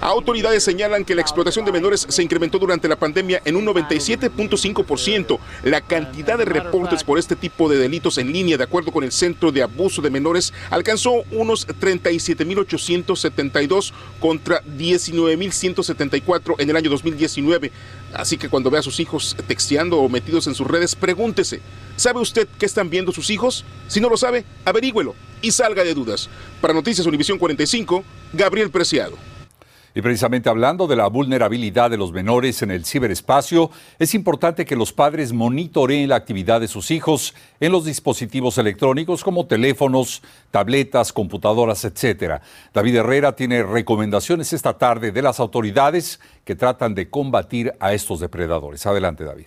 Autoridades 0.00 0.62
señalan 0.62 1.04
que 1.04 1.16
la 1.16 1.22
explotación 1.22 1.64
de 1.64 1.72
menores 1.72 2.06
se 2.08 2.22
incrementó 2.22 2.60
durante 2.60 2.86
la 2.86 2.94
pandemia 2.94 3.42
en 3.44 3.56
un 3.56 3.66
97.5%. 3.66 5.40
La 5.64 5.80
cantidad 5.80 6.38
de 6.38 6.44
reportes 6.44 7.02
por 7.02 7.18
este 7.18 7.34
tipo 7.34 7.68
de 7.68 7.78
delitos 7.78 8.16
en 8.18 8.32
línea, 8.32 8.56
de 8.56 8.62
acuerdo 8.62 8.92
con 8.92 9.02
el 9.02 9.10
Centro 9.10 9.50
de 9.50 9.64
Abuso 9.64 10.00
de 10.00 10.10
Menores, 10.10 10.52
alcanzó 10.70 11.24
unos 11.32 11.66
37.872 11.66 13.90
contra 14.20 14.62
19.174 14.62 16.54
en 16.58 16.70
el 16.70 16.76
año 16.76 16.90
2019. 16.90 17.72
Así 18.14 18.38
que 18.38 18.48
cuando 18.48 18.70
vea 18.70 18.78
a 18.78 18.84
sus 18.84 19.00
hijos 19.00 19.36
texteando 19.48 19.98
o 19.98 20.08
metidos 20.08 20.46
en 20.46 20.54
sus 20.54 20.68
redes, 20.68 20.94
pregúntese, 20.94 21.60
¿sabe 21.96 22.20
usted 22.20 22.46
qué 22.56 22.66
están 22.66 22.88
viendo 22.88 23.10
sus 23.10 23.30
hijos? 23.30 23.64
Si 23.88 24.00
no 24.00 24.08
lo 24.08 24.16
sabe, 24.16 24.44
averígüelo 24.64 25.16
y 25.42 25.50
salga 25.50 25.82
de 25.82 25.94
dudas. 25.94 26.28
Para 26.60 26.72
Noticias 26.72 27.04
Univisión 27.04 27.36
45, 27.36 28.04
Gabriel 28.32 28.70
Preciado. 28.70 29.18
Y 29.98 30.00
precisamente 30.00 30.48
hablando 30.48 30.86
de 30.86 30.94
la 30.94 31.08
vulnerabilidad 31.08 31.90
de 31.90 31.96
los 31.96 32.12
menores 32.12 32.62
en 32.62 32.70
el 32.70 32.84
ciberespacio, 32.84 33.68
es 33.98 34.14
importante 34.14 34.64
que 34.64 34.76
los 34.76 34.92
padres 34.92 35.32
monitoreen 35.32 36.10
la 36.10 36.14
actividad 36.14 36.60
de 36.60 36.68
sus 36.68 36.92
hijos 36.92 37.34
en 37.58 37.72
los 37.72 37.84
dispositivos 37.84 38.58
electrónicos 38.58 39.24
como 39.24 39.48
teléfonos, 39.48 40.22
tabletas, 40.52 41.12
computadoras, 41.12 41.84
etc. 41.84 42.40
David 42.72 42.94
Herrera 42.94 43.34
tiene 43.34 43.64
recomendaciones 43.64 44.52
esta 44.52 44.78
tarde 44.78 45.10
de 45.10 45.20
las 45.20 45.40
autoridades 45.40 46.20
que 46.44 46.54
tratan 46.54 46.94
de 46.94 47.10
combatir 47.10 47.72
a 47.80 47.92
estos 47.92 48.20
depredadores. 48.20 48.86
Adelante, 48.86 49.24
David. 49.24 49.46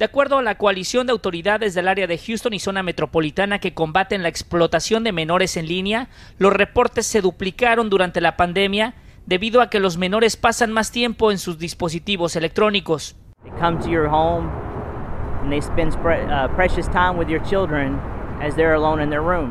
De 0.00 0.06
acuerdo 0.06 0.38
a 0.38 0.42
la 0.42 0.54
coalición 0.54 1.06
de 1.06 1.12
autoridades 1.12 1.74
del 1.74 1.86
área 1.86 2.06
de 2.06 2.16
Houston 2.16 2.54
y 2.54 2.58
zona 2.58 2.82
metropolitana 2.82 3.58
que 3.58 3.74
combaten 3.74 4.22
la 4.22 4.30
explotación 4.30 5.04
de 5.04 5.12
menores 5.12 5.58
en 5.58 5.68
línea, 5.68 6.08
los 6.38 6.54
reportes 6.54 7.06
se 7.06 7.20
duplicaron 7.20 7.90
durante 7.90 8.22
la 8.22 8.34
pandemia 8.34 8.94
debido 9.26 9.60
a 9.60 9.68
que 9.68 9.78
los 9.78 9.98
menores 9.98 10.36
pasan 10.38 10.72
más 10.72 10.90
tiempo 10.90 11.30
en 11.30 11.36
sus 11.36 11.58
dispositivos 11.58 12.34
electrónicos. 12.34 13.14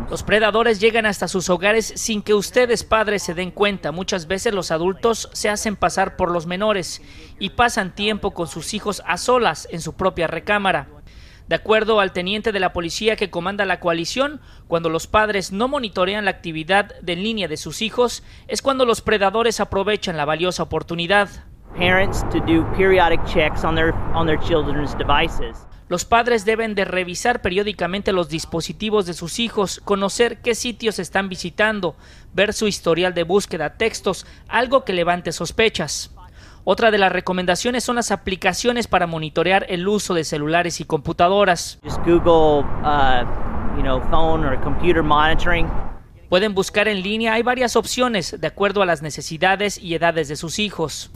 Los 0.09 0.23
predadores 0.23 0.79
llegan 0.79 1.05
hasta 1.05 1.27
sus 1.27 1.49
hogares 1.49 1.93
sin 1.95 2.23
que 2.23 2.33
ustedes 2.33 2.83
padres 2.83 3.21
se 3.21 3.35
den 3.35 3.51
cuenta. 3.51 3.91
Muchas 3.91 4.27
veces 4.27 4.53
los 4.53 4.71
adultos 4.71 5.29
se 5.31 5.47
hacen 5.47 5.75
pasar 5.75 6.15
por 6.15 6.31
los 6.31 6.47
menores 6.47 7.01
y 7.37 7.51
pasan 7.51 7.93
tiempo 7.93 8.31
con 8.31 8.47
sus 8.47 8.73
hijos 8.73 9.03
a 9.05 9.17
solas 9.17 9.67
en 9.71 9.81
su 9.81 9.93
propia 9.93 10.25
recámara. 10.25 10.87
De 11.47 11.55
acuerdo 11.55 11.99
al 11.99 12.13
teniente 12.13 12.51
de 12.51 12.59
la 12.59 12.73
policía 12.73 13.15
que 13.15 13.29
comanda 13.29 13.65
la 13.65 13.79
coalición, 13.79 14.39
cuando 14.67 14.89
los 14.89 15.07
padres 15.07 15.51
no 15.51 15.67
monitorean 15.67 16.25
la 16.25 16.31
actividad 16.31 16.99
de 17.01 17.15
línea 17.15 17.47
de 17.47 17.57
sus 17.57 17.81
hijos, 17.81 18.23
es 18.47 18.61
cuando 18.61 18.85
los 18.85 19.01
predadores 19.01 19.59
aprovechan 19.59 20.17
la 20.17 20.25
valiosa 20.25 20.63
oportunidad. 20.63 21.48
Parents 21.77 22.23
to 22.31 22.39
do 22.45 22.63
periodic 22.75 23.19
checks 23.25 23.63
on 23.63 23.75
their, 23.75 23.93
on 24.13 24.25
their 24.25 24.39
children's 24.39 24.97
devices. 24.97 25.65
Los 25.89 26.05
padres 26.05 26.45
deben 26.45 26.75
de 26.75 26.85
revisar 26.85 27.41
periódicamente 27.41 28.13
los 28.13 28.29
dispositivos 28.29 29.07
de 29.07 29.15
sus 29.15 29.39
hijos, 29.39 29.81
conocer 29.83 30.39
qué 30.41 30.53
sitios 30.53 30.99
están 30.99 31.29
visitando, 31.29 31.95
ver 32.31 32.53
su 32.53 32.67
historial 32.67 33.15
de 33.15 33.23
búsqueda, 33.23 33.75
textos, 33.75 34.27
algo 34.47 34.85
que 34.85 34.93
levante 34.93 35.31
sospechas. 35.31 36.11
Otra 36.63 36.91
de 36.91 36.99
las 36.99 37.11
recomendaciones 37.11 37.83
son 37.83 37.95
las 37.95 38.11
aplicaciones 38.11 38.87
para 38.87 39.07
monitorear 39.07 39.65
el 39.69 39.87
uso 39.87 40.13
de 40.13 40.23
celulares 40.23 40.79
y 40.79 40.85
computadoras. 40.85 41.79
Google, 42.05 42.67
uh, 42.83 44.09
phone 44.11 44.45
or 44.45 44.61
computer 44.61 45.01
monitoring. 45.01 45.67
Pueden 46.29 46.53
buscar 46.53 46.87
en 46.87 47.01
línea, 47.01 47.33
hay 47.33 47.41
varias 47.41 47.75
opciones 47.75 48.39
de 48.39 48.45
acuerdo 48.45 48.83
a 48.83 48.85
las 48.85 49.01
necesidades 49.01 49.79
y 49.79 49.95
edades 49.95 50.27
de 50.27 50.35
sus 50.35 50.59
hijos. 50.59 51.09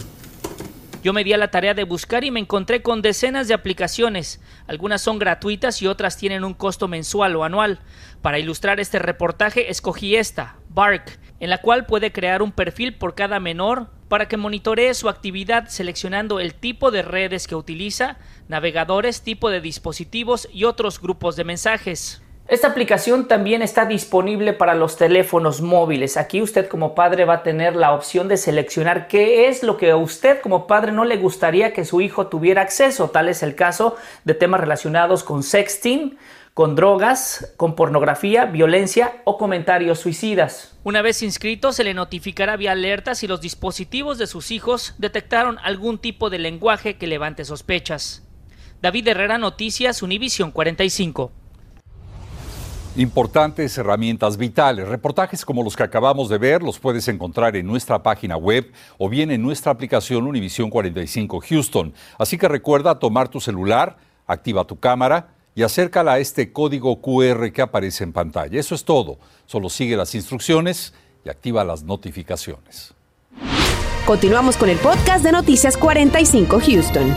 Yo 1.04 1.12
me 1.12 1.26
di 1.26 1.34
a 1.34 1.38
la 1.38 1.52
tarea 1.52 1.74
de 1.74 1.84
buscar 1.84 2.24
y 2.24 2.32
me 2.32 2.40
encontré 2.40 2.82
con 2.82 3.02
decenas 3.02 3.50
de 3.50 3.54
aplicaciones. 3.54 4.40
Algunas 4.68 5.02
son 5.02 5.20
gratuitas 5.20 5.82
y 5.82 5.88
otras 5.88 6.16
tienen 6.16 6.46
un 6.46 6.54
costo 6.54 6.88
mensual 6.88 7.36
o 7.36 7.44
anual. 7.44 7.82
Para 8.22 8.40
ilustrar 8.40 8.80
este 8.80 9.00
reportaje 9.00 9.70
escogí 9.70 10.16
esta, 10.16 10.56
Bark, 10.70 11.20
en 11.42 11.50
la 11.50 11.58
cual 11.58 11.86
puede 11.86 12.14
crear 12.14 12.42
un 12.42 12.54
perfil 12.54 12.96
por 12.96 13.16
cada 13.16 13.42
menor 13.42 13.92
para 14.08 14.30
que 14.30 14.38
monitoree 14.38 14.94
su 14.94 15.10
actividad 15.10 15.68
seleccionando 15.68 16.40
el 16.40 16.54
tipo 16.54 16.90
de 16.90 17.02
redes 17.02 17.48
que 17.48 17.56
utiliza, 17.56 18.18
navegadores, 18.48 19.24
tipo 19.24 19.50
de 19.50 19.60
dispositivos 19.60 20.48
y 20.54 20.64
otros 20.64 21.02
grupos 21.02 21.36
de 21.36 21.44
mensajes. 21.44 22.23
Esta 22.46 22.68
aplicación 22.68 23.30
también 23.30 23.62
está 23.62 23.86
disponible 23.86 24.52
para 24.52 24.76
los 24.76 24.98
teléfonos 24.98 25.62
móviles. 25.62 26.18
Aquí 26.18 26.42
usted 26.42 26.68
como 26.68 26.94
padre 26.94 27.24
va 27.24 27.36
a 27.36 27.44
tener 27.44 27.74
la 27.74 27.94
opción 27.94 28.28
de 28.28 28.36
seleccionar 28.36 29.08
qué 29.08 29.48
es 29.48 29.64
lo 29.64 29.78
que 29.78 29.92
a 29.92 29.96
usted 29.96 30.42
como 30.42 30.68
padre 30.68 30.92
no 30.92 31.06
le 31.06 31.16
gustaría 31.16 31.72
que 31.72 31.86
su 31.86 32.02
hijo 32.02 32.28
tuviera 32.28 32.62
acceso. 32.62 33.10
Tal 33.10 33.30
es 33.30 33.44
el 33.44 33.56
caso 33.56 33.96
de 34.26 34.34
temas 34.34 34.60
relacionados 34.60 35.24
con 35.24 35.42
sexting, 35.42 36.18
con 36.54 36.76
drogas, 36.76 37.54
con 37.56 37.76
pornografía, 37.76 38.44
violencia 38.44 39.22
o 39.24 39.38
comentarios 39.38 40.00
suicidas. 40.00 40.78
Una 40.84 41.02
vez 41.02 41.24
inscrito, 41.24 41.72
se 41.72 41.86
le 41.86 41.94
notificará 41.94 42.58
vía 42.58 42.74
alerta 42.74 43.16
si 43.16 43.26
los 43.26 43.40
dispositivos 43.40 44.18
de 44.18 44.28
sus 44.28 44.52
hijos 44.52 44.96
detectaron 44.98 45.60
algún 45.64 45.98
tipo 45.98 46.30
de 46.30 46.40
lenguaje 46.40 46.98
que 46.98 47.08
levante 47.08 47.46
sospechas. 47.46 48.28
David 48.82 49.08
Herrera, 49.08 49.38
Noticias, 49.38 50.04
Univision 50.04 50.52
45 50.52 51.32
importantes 52.96 53.78
herramientas 53.78 54.38
vitales. 54.38 54.88
Reportajes 54.88 55.46
como 55.46 55.64
los 55.64 55.76
que 55.76 55.84
acabamos 55.84 56.30
de 56.30 56.38
ver 56.38 56.62
los 56.62 56.80
puedes 56.80 57.08
encontrar 57.08 57.56
en 57.56 57.66
nuestra 57.66 58.04
página 58.04 58.38
web 58.38 58.72
o 58.98 59.10
bien 59.10 59.32
en 59.32 59.42
nuestra 59.42 59.72
aplicación 59.72 60.28
Univision 60.28 60.70
45 60.70 61.42
Houston. 61.50 61.94
Así 62.20 62.38
que 62.38 62.48
recuerda 62.48 63.00
tomar 63.00 63.30
tu 63.30 63.40
celular, 63.40 63.98
activa 64.28 64.66
tu 64.66 64.80
cámara 64.80 65.30
y 65.56 65.64
acércala 65.64 66.14
a 66.14 66.20
este 66.20 66.52
código 66.52 67.02
QR 67.02 67.52
que 67.52 67.62
aparece 67.62 68.04
en 68.04 68.14
pantalla. 68.14 68.60
Eso 68.60 68.76
es 68.76 68.84
todo. 68.84 69.18
Solo 69.46 69.70
sigue 69.70 69.98
las 69.98 70.14
instrucciones 70.16 70.94
y 71.26 71.30
activa 71.30 71.64
las 71.64 71.84
notificaciones. 71.84 72.94
Continuamos 74.06 74.58
con 74.58 74.70
el 74.70 74.78
podcast 74.78 75.24
de 75.24 75.32
Noticias 75.32 75.78
45 75.78 76.60
Houston. 76.60 77.16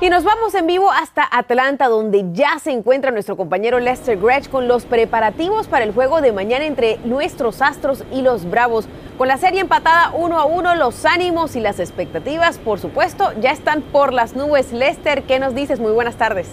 Y 0.00 0.10
nos 0.10 0.22
vamos 0.22 0.54
en 0.54 0.68
vivo 0.68 0.92
hasta 0.92 1.26
Atlanta, 1.28 1.88
donde 1.88 2.26
ya 2.32 2.60
se 2.60 2.70
encuentra 2.70 3.10
nuestro 3.10 3.36
compañero 3.36 3.80
Lester 3.80 4.16
Gretsch 4.16 4.48
con 4.48 4.68
los 4.68 4.84
preparativos 4.84 5.66
para 5.66 5.84
el 5.84 5.92
juego 5.92 6.20
de 6.20 6.30
mañana 6.30 6.66
entre 6.66 6.98
nuestros 6.98 7.60
Astros 7.60 8.04
y 8.12 8.22
los 8.22 8.48
Bravos. 8.48 8.86
Con 9.16 9.26
la 9.26 9.38
serie 9.38 9.60
empatada 9.60 10.12
uno 10.14 10.38
a 10.38 10.44
uno, 10.44 10.76
los 10.76 11.04
ánimos 11.04 11.56
y 11.56 11.60
las 11.60 11.80
expectativas, 11.80 12.58
por 12.58 12.78
supuesto, 12.78 13.32
ya 13.40 13.50
están 13.50 13.82
por 13.82 14.12
las 14.12 14.36
nubes. 14.36 14.72
Lester, 14.72 15.24
¿qué 15.24 15.40
nos 15.40 15.56
dices? 15.56 15.80
Muy 15.80 15.90
buenas 15.90 16.14
tardes. 16.14 16.48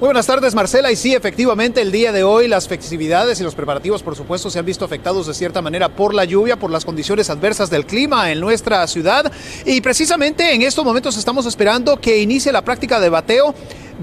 Muy 0.00 0.06
buenas 0.06 0.26
tardes, 0.26 0.54
Marcela. 0.54 0.90
Y 0.90 0.96
sí, 0.96 1.14
efectivamente, 1.14 1.82
el 1.82 1.92
día 1.92 2.10
de 2.10 2.22
hoy 2.22 2.48
las 2.48 2.66
festividades 2.66 3.38
y 3.38 3.44
los 3.44 3.54
preparativos, 3.54 4.02
por 4.02 4.16
supuesto, 4.16 4.48
se 4.48 4.58
han 4.58 4.64
visto 4.64 4.82
afectados 4.82 5.26
de 5.26 5.34
cierta 5.34 5.60
manera 5.60 5.90
por 5.90 6.14
la 6.14 6.24
lluvia, 6.24 6.58
por 6.58 6.70
las 6.70 6.86
condiciones 6.86 7.28
adversas 7.28 7.68
del 7.68 7.84
clima 7.84 8.32
en 8.32 8.40
nuestra 8.40 8.86
ciudad. 8.86 9.30
Y 9.66 9.82
precisamente 9.82 10.54
en 10.54 10.62
estos 10.62 10.86
momentos 10.86 11.18
estamos 11.18 11.44
esperando 11.44 12.00
que 12.00 12.16
inicie 12.16 12.50
la 12.50 12.64
práctica 12.64 12.98
de 12.98 13.10
bateo 13.10 13.54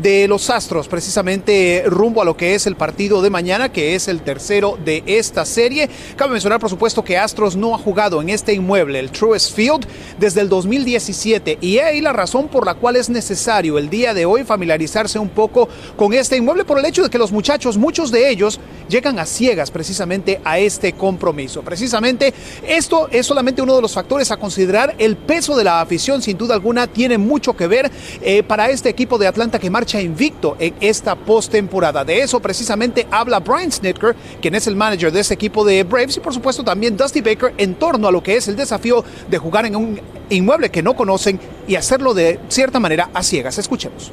de 0.02 0.28
los 0.28 0.50
Astros, 0.50 0.88
precisamente 0.88 1.84
rumbo 1.88 2.22
a 2.22 2.26
lo 2.26 2.38
que 2.38 2.56
es 2.56 2.68
el 2.68 2.76
partido 2.76 3.22
de 3.22 3.30
mañana, 3.30 3.72
que 3.72 3.96
es 3.96 4.08
el 4.08 4.22
tercero 4.22 4.78
de 4.84 5.04
esta 5.06 5.46
serie. 5.46 5.90
Cabe 6.16 6.32
mencionar, 6.32 6.60
por 6.60 6.70
supuesto, 6.70 7.04
que 7.04 7.18
Astros 7.18 7.56
no 7.56 7.74
ha 7.74 7.78
jugado 7.78 8.22
en 8.22 8.30
este 8.30 8.54
inmueble, 8.54 9.00
el 9.00 9.12
Truist 9.12 9.56
Field, 9.56 9.88
desde 10.20 10.42
el 10.42 10.50
2017. 10.50 11.58
Y 11.62 11.80
ahí 11.80 12.02
la 12.02 12.14
razón 12.14 12.48
por 12.48 12.66
la 12.66 12.76
cual 12.76 12.96
es 12.96 13.10
necesario 13.10 13.78
el 13.78 13.90
día 13.90 14.14
de 14.14 14.26
hoy 14.26 14.44
familiarizarse 14.44 15.18
un 15.18 15.30
poco 15.30 15.68
con 15.96 16.14
este 16.14 16.38
inmueble, 16.38 16.64
por 16.64 16.78
el 16.78 16.86
hecho 16.86 17.04
de 17.04 17.10
que 17.10 17.18
los 17.18 17.32
muchachos, 17.32 17.78
muchos 17.78 18.12
de 18.12 18.30
ellos, 18.30 18.60
llegan 18.88 19.20
a 19.20 19.26
ciegas 19.26 19.72
precisamente 19.72 20.40
a 20.44 20.60
este 20.60 20.94
compromiso. 20.94 21.62
Precisamente 21.64 22.34
esto 22.68 23.10
es 23.12 23.26
solamente 23.26 23.62
uno 23.62 23.76
de 23.76 23.82
los 23.82 23.94
factores 23.94 24.32
a 24.32 24.38
considerar. 24.38 24.96
El 24.98 25.18
peso 25.18 25.56
de 25.56 25.64
la 25.64 25.82
afición, 25.82 26.22
sin 26.22 26.38
duda 26.38 26.54
alguna, 26.54 26.88
tiene 26.88 27.18
mucho 27.18 27.56
que 27.56 27.68
ver 27.68 27.92
eh, 28.22 28.44
para 28.44 28.70
este 28.70 28.90
equipo 28.90 29.18
de 29.18 29.28
Atlanta 29.28 29.60
que 29.60 29.70
marcha 29.70 29.87
invicto 29.96 30.56
en 30.60 30.76
esta 30.82 31.16
postemporada. 31.16 32.04
De 32.04 32.20
eso 32.20 32.40
precisamente 32.40 33.08
habla 33.10 33.40
Brian 33.40 33.72
Snitker, 33.72 34.16
quien 34.42 34.56
es 34.56 34.68
el 34.68 34.76
manager 34.76 35.12
de 35.12 35.22
ese 35.22 35.34
equipo 35.34 35.64
de 35.64 35.84
Braves, 35.84 36.18
y 36.18 36.20
por 36.20 36.34
supuesto 36.34 36.64
también 36.64 36.98
Dusty 36.98 37.22
Baker 37.22 37.54
en 37.58 37.76
torno 37.76 38.08
a 38.08 38.12
lo 38.12 38.22
que 38.22 38.36
es 38.36 38.48
el 38.48 38.56
desafío 38.56 39.04
de 39.30 39.38
jugar 39.38 39.66
en 39.66 39.76
un 39.76 40.00
inmueble 40.30 40.70
que 40.70 40.84
no 40.84 40.96
conocen 40.96 41.40
y 41.68 41.76
hacerlo 41.76 42.14
de 42.14 42.40
cierta 42.50 42.80
manera 42.80 43.10
a 43.14 43.24
ciegas. 43.24 43.58
Escuchemos. 43.58 44.12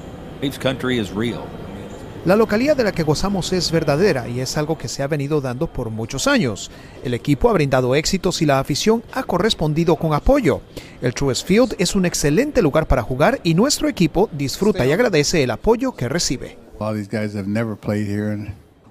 La 2.25 2.37
localidad 2.37 2.75
de 2.75 2.85
la 2.85 2.93
que 2.93 3.02
gozamos 3.02 3.52
es 3.52 3.71
verdadera 3.71 4.26
y 4.28 4.40
es 4.40 4.57
algo 4.57 4.78
que 4.78 4.88
se 4.88 5.02
ha 5.02 5.07
venido 5.07 5.43
dando 5.43 5.66
por 5.66 5.90
muchos 5.90 6.26
años. 6.26 6.71
El 7.04 7.12
equipo 7.12 7.50
ha 7.50 7.52
brindado 7.52 7.95
éxitos 7.95 8.40
y 8.40 8.47
la 8.47 8.59
afición 8.59 9.02
ha 9.12 9.25
correspondido 9.25 9.97
con 9.97 10.14
apoyo. 10.14 10.62
El 11.02 11.12
Truist 11.12 11.47
Field 11.47 11.75
es 11.78 11.95
un 11.95 12.07
excelente 12.07 12.62
lugar 12.62 12.87
para 12.88 13.02
jugar 13.02 13.40
y 13.43 13.52
nuestro 13.52 13.88
equipo 13.90 14.31
disfruta 14.33 14.87
y 14.87 14.93
agradece 14.93 15.43
el 15.43 15.50
apoyo 15.50 15.93
que 15.93 16.09
recibe. 16.09 16.57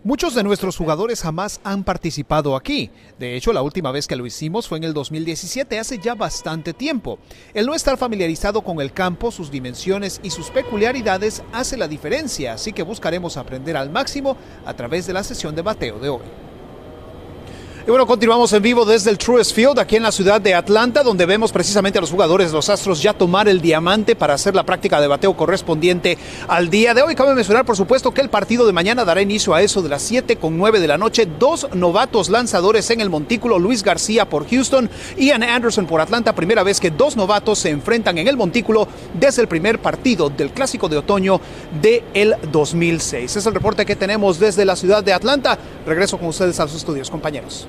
Muchos 0.06 0.36
de 0.36 0.44
nuestros 0.44 0.76
jugadores 0.76 1.22
jamás 1.22 1.62
han 1.64 1.86
participado 1.86 2.58
aquí. 2.58 2.92
De 3.20 3.38
hecho, 3.38 3.54
la 3.54 3.62
última 3.62 3.90
vez 3.90 4.06
que 4.06 4.18
lo 4.18 4.26
hicimos 4.26 4.68
fue 4.68 4.78
en 4.78 4.84
el 4.84 4.94
2017, 4.94 5.80
hace 5.80 5.98
ya 5.98 6.14
bastante 6.14 6.74
tiempo. 6.74 7.20
El 7.54 7.66
no 7.66 7.74
estar 7.74 7.98
familiarizado 7.98 8.64
con 8.64 8.82
el 8.82 8.92
campo, 8.92 9.32
sus 9.32 9.50
dimensiones 9.50 10.20
y 10.22 10.30
sus 10.30 10.50
peculiaridades 10.50 11.42
hace 11.54 11.78
la 11.78 11.88
diferencia, 11.88 12.52
así 12.52 12.74
que 12.74 12.84
buscaremos 12.84 13.38
aprender 13.38 13.78
al 13.78 13.92
máximo 13.92 14.36
a 14.66 14.74
través 14.74 15.08
de 15.08 15.14
la 15.14 15.24
sesión 15.24 15.56
de 15.56 15.62
bateo 15.62 15.98
de 16.00 16.10
hoy. 16.10 16.43
Y 17.86 17.90
bueno, 17.90 18.08
continuamos 18.08 18.54
en 18.54 18.64
vivo 18.64 18.86
desde 18.86 19.10
el 19.10 19.18
Truist 19.18 19.54
Field, 19.54 19.78
aquí 19.78 19.98
en 19.98 20.04
la 20.04 20.14
ciudad 20.14 20.40
de 20.40 20.54
Atlanta, 20.54 21.04
donde 21.04 21.26
vemos 21.26 21.52
precisamente 21.52 21.98
a 21.98 22.02
los 22.02 22.12
jugadores 22.12 22.48
de 22.48 22.54
los 22.54 22.70
Astros 22.70 23.02
ya 23.02 23.12
tomar 23.14 23.50
el 23.50 23.60
diamante 23.60 24.16
para 24.16 24.36
hacer 24.36 24.56
la 24.56 24.64
práctica 24.64 25.02
de 25.02 25.08
bateo 25.08 25.36
correspondiente 25.36 26.18
al 26.48 26.70
día 26.70 26.94
de 26.94 27.02
hoy. 27.02 27.14
Cabe 27.14 27.36
mencionar, 27.36 27.66
por 27.66 27.76
supuesto, 27.76 28.14
que 28.14 28.22
el 28.22 28.30
partido 28.30 28.66
de 28.66 28.72
mañana 28.72 29.04
dará 29.04 29.22
inicio 29.22 29.54
a 29.54 29.62
eso 29.62 29.82
de 29.82 29.90
las 29.90 30.02
7 30.04 30.38
con 30.38 30.58
9 30.58 30.80
de 30.80 30.88
la 30.88 30.98
noche. 30.98 31.28
Dos 31.38 31.68
novatos 31.74 32.30
lanzadores 32.30 32.90
en 32.90 33.02
el 33.02 33.10
montículo, 33.10 33.60
Luis 33.60 33.84
García 33.84 34.30
por 34.30 34.48
Houston, 34.48 34.90
Ian 35.18 35.44
Anderson 35.44 35.86
por 35.86 36.00
Atlanta. 36.00 36.34
Primera 36.34 36.64
vez 36.64 36.80
que 36.80 36.90
dos 36.90 37.18
novatos 37.18 37.60
se 37.60 37.70
enfrentan 37.70 38.18
en 38.18 38.30
el 38.30 38.38
montículo 38.38 38.88
desde 39.14 39.42
el 39.42 39.50
primer 39.50 39.80
partido 39.80 40.30
del 40.30 40.52
Clásico 40.52 40.88
de 40.88 41.00
Otoño 41.00 41.42
del 41.82 42.02
el 42.14 42.36
2006. 42.50 43.36
Es 43.36 43.46
el 43.46 43.54
reporte 43.54 43.86
que 43.86 43.98
tenemos 43.98 44.40
desde 44.40 44.64
la 44.64 44.78
ciudad 44.78 45.04
de 45.04 45.12
Atlanta. 45.12 45.60
Regreso 45.86 46.18
con 46.18 46.30
ustedes 46.30 46.62
a 46.62 46.68
sus 46.70 46.78
estudios, 46.78 47.12
compañeros. 47.12 47.68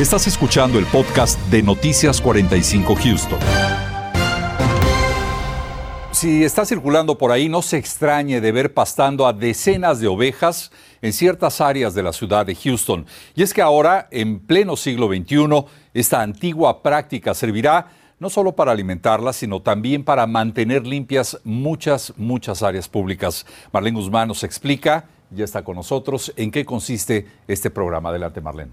Estás 0.00 0.26
escuchando 0.26 0.78
el 0.78 0.84
podcast 0.84 1.40
de 1.48 1.62
Noticias 1.62 2.20
45 2.20 2.96
Houston. 2.96 3.38
Si 6.10 6.44
está 6.44 6.66
circulando 6.66 7.16
por 7.16 7.32
ahí, 7.32 7.48
no 7.48 7.62
se 7.62 7.78
extrañe 7.78 8.42
de 8.42 8.52
ver 8.52 8.74
pastando 8.74 9.26
a 9.26 9.32
decenas 9.32 9.98
de 9.98 10.06
ovejas 10.06 10.70
en 11.00 11.14
ciertas 11.14 11.62
áreas 11.62 11.94
de 11.94 12.02
la 12.02 12.12
ciudad 12.12 12.44
de 12.44 12.54
Houston. 12.54 13.06
Y 13.34 13.42
es 13.42 13.54
que 13.54 13.62
ahora, 13.62 14.06
en 14.10 14.38
pleno 14.38 14.76
siglo 14.76 15.08
XXI, 15.08 15.64
esta 15.94 16.20
antigua 16.20 16.82
práctica 16.82 17.32
servirá 17.32 17.86
no 18.18 18.28
solo 18.28 18.54
para 18.54 18.72
alimentarlas, 18.72 19.36
sino 19.36 19.62
también 19.62 20.04
para 20.04 20.26
mantener 20.26 20.86
limpias 20.86 21.40
muchas, 21.42 22.12
muchas 22.18 22.62
áreas 22.62 22.86
públicas. 22.86 23.46
Marlene 23.72 23.96
Guzmán 23.96 24.28
nos 24.28 24.44
explica, 24.44 25.06
ya 25.30 25.46
está 25.46 25.64
con 25.64 25.76
nosotros, 25.76 26.34
en 26.36 26.50
qué 26.50 26.66
consiste 26.66 27.26
este 27.48 27.70
programa. 27.70 28.10
Adelante, 28.10 28.42
Marlene. 28.42 28.72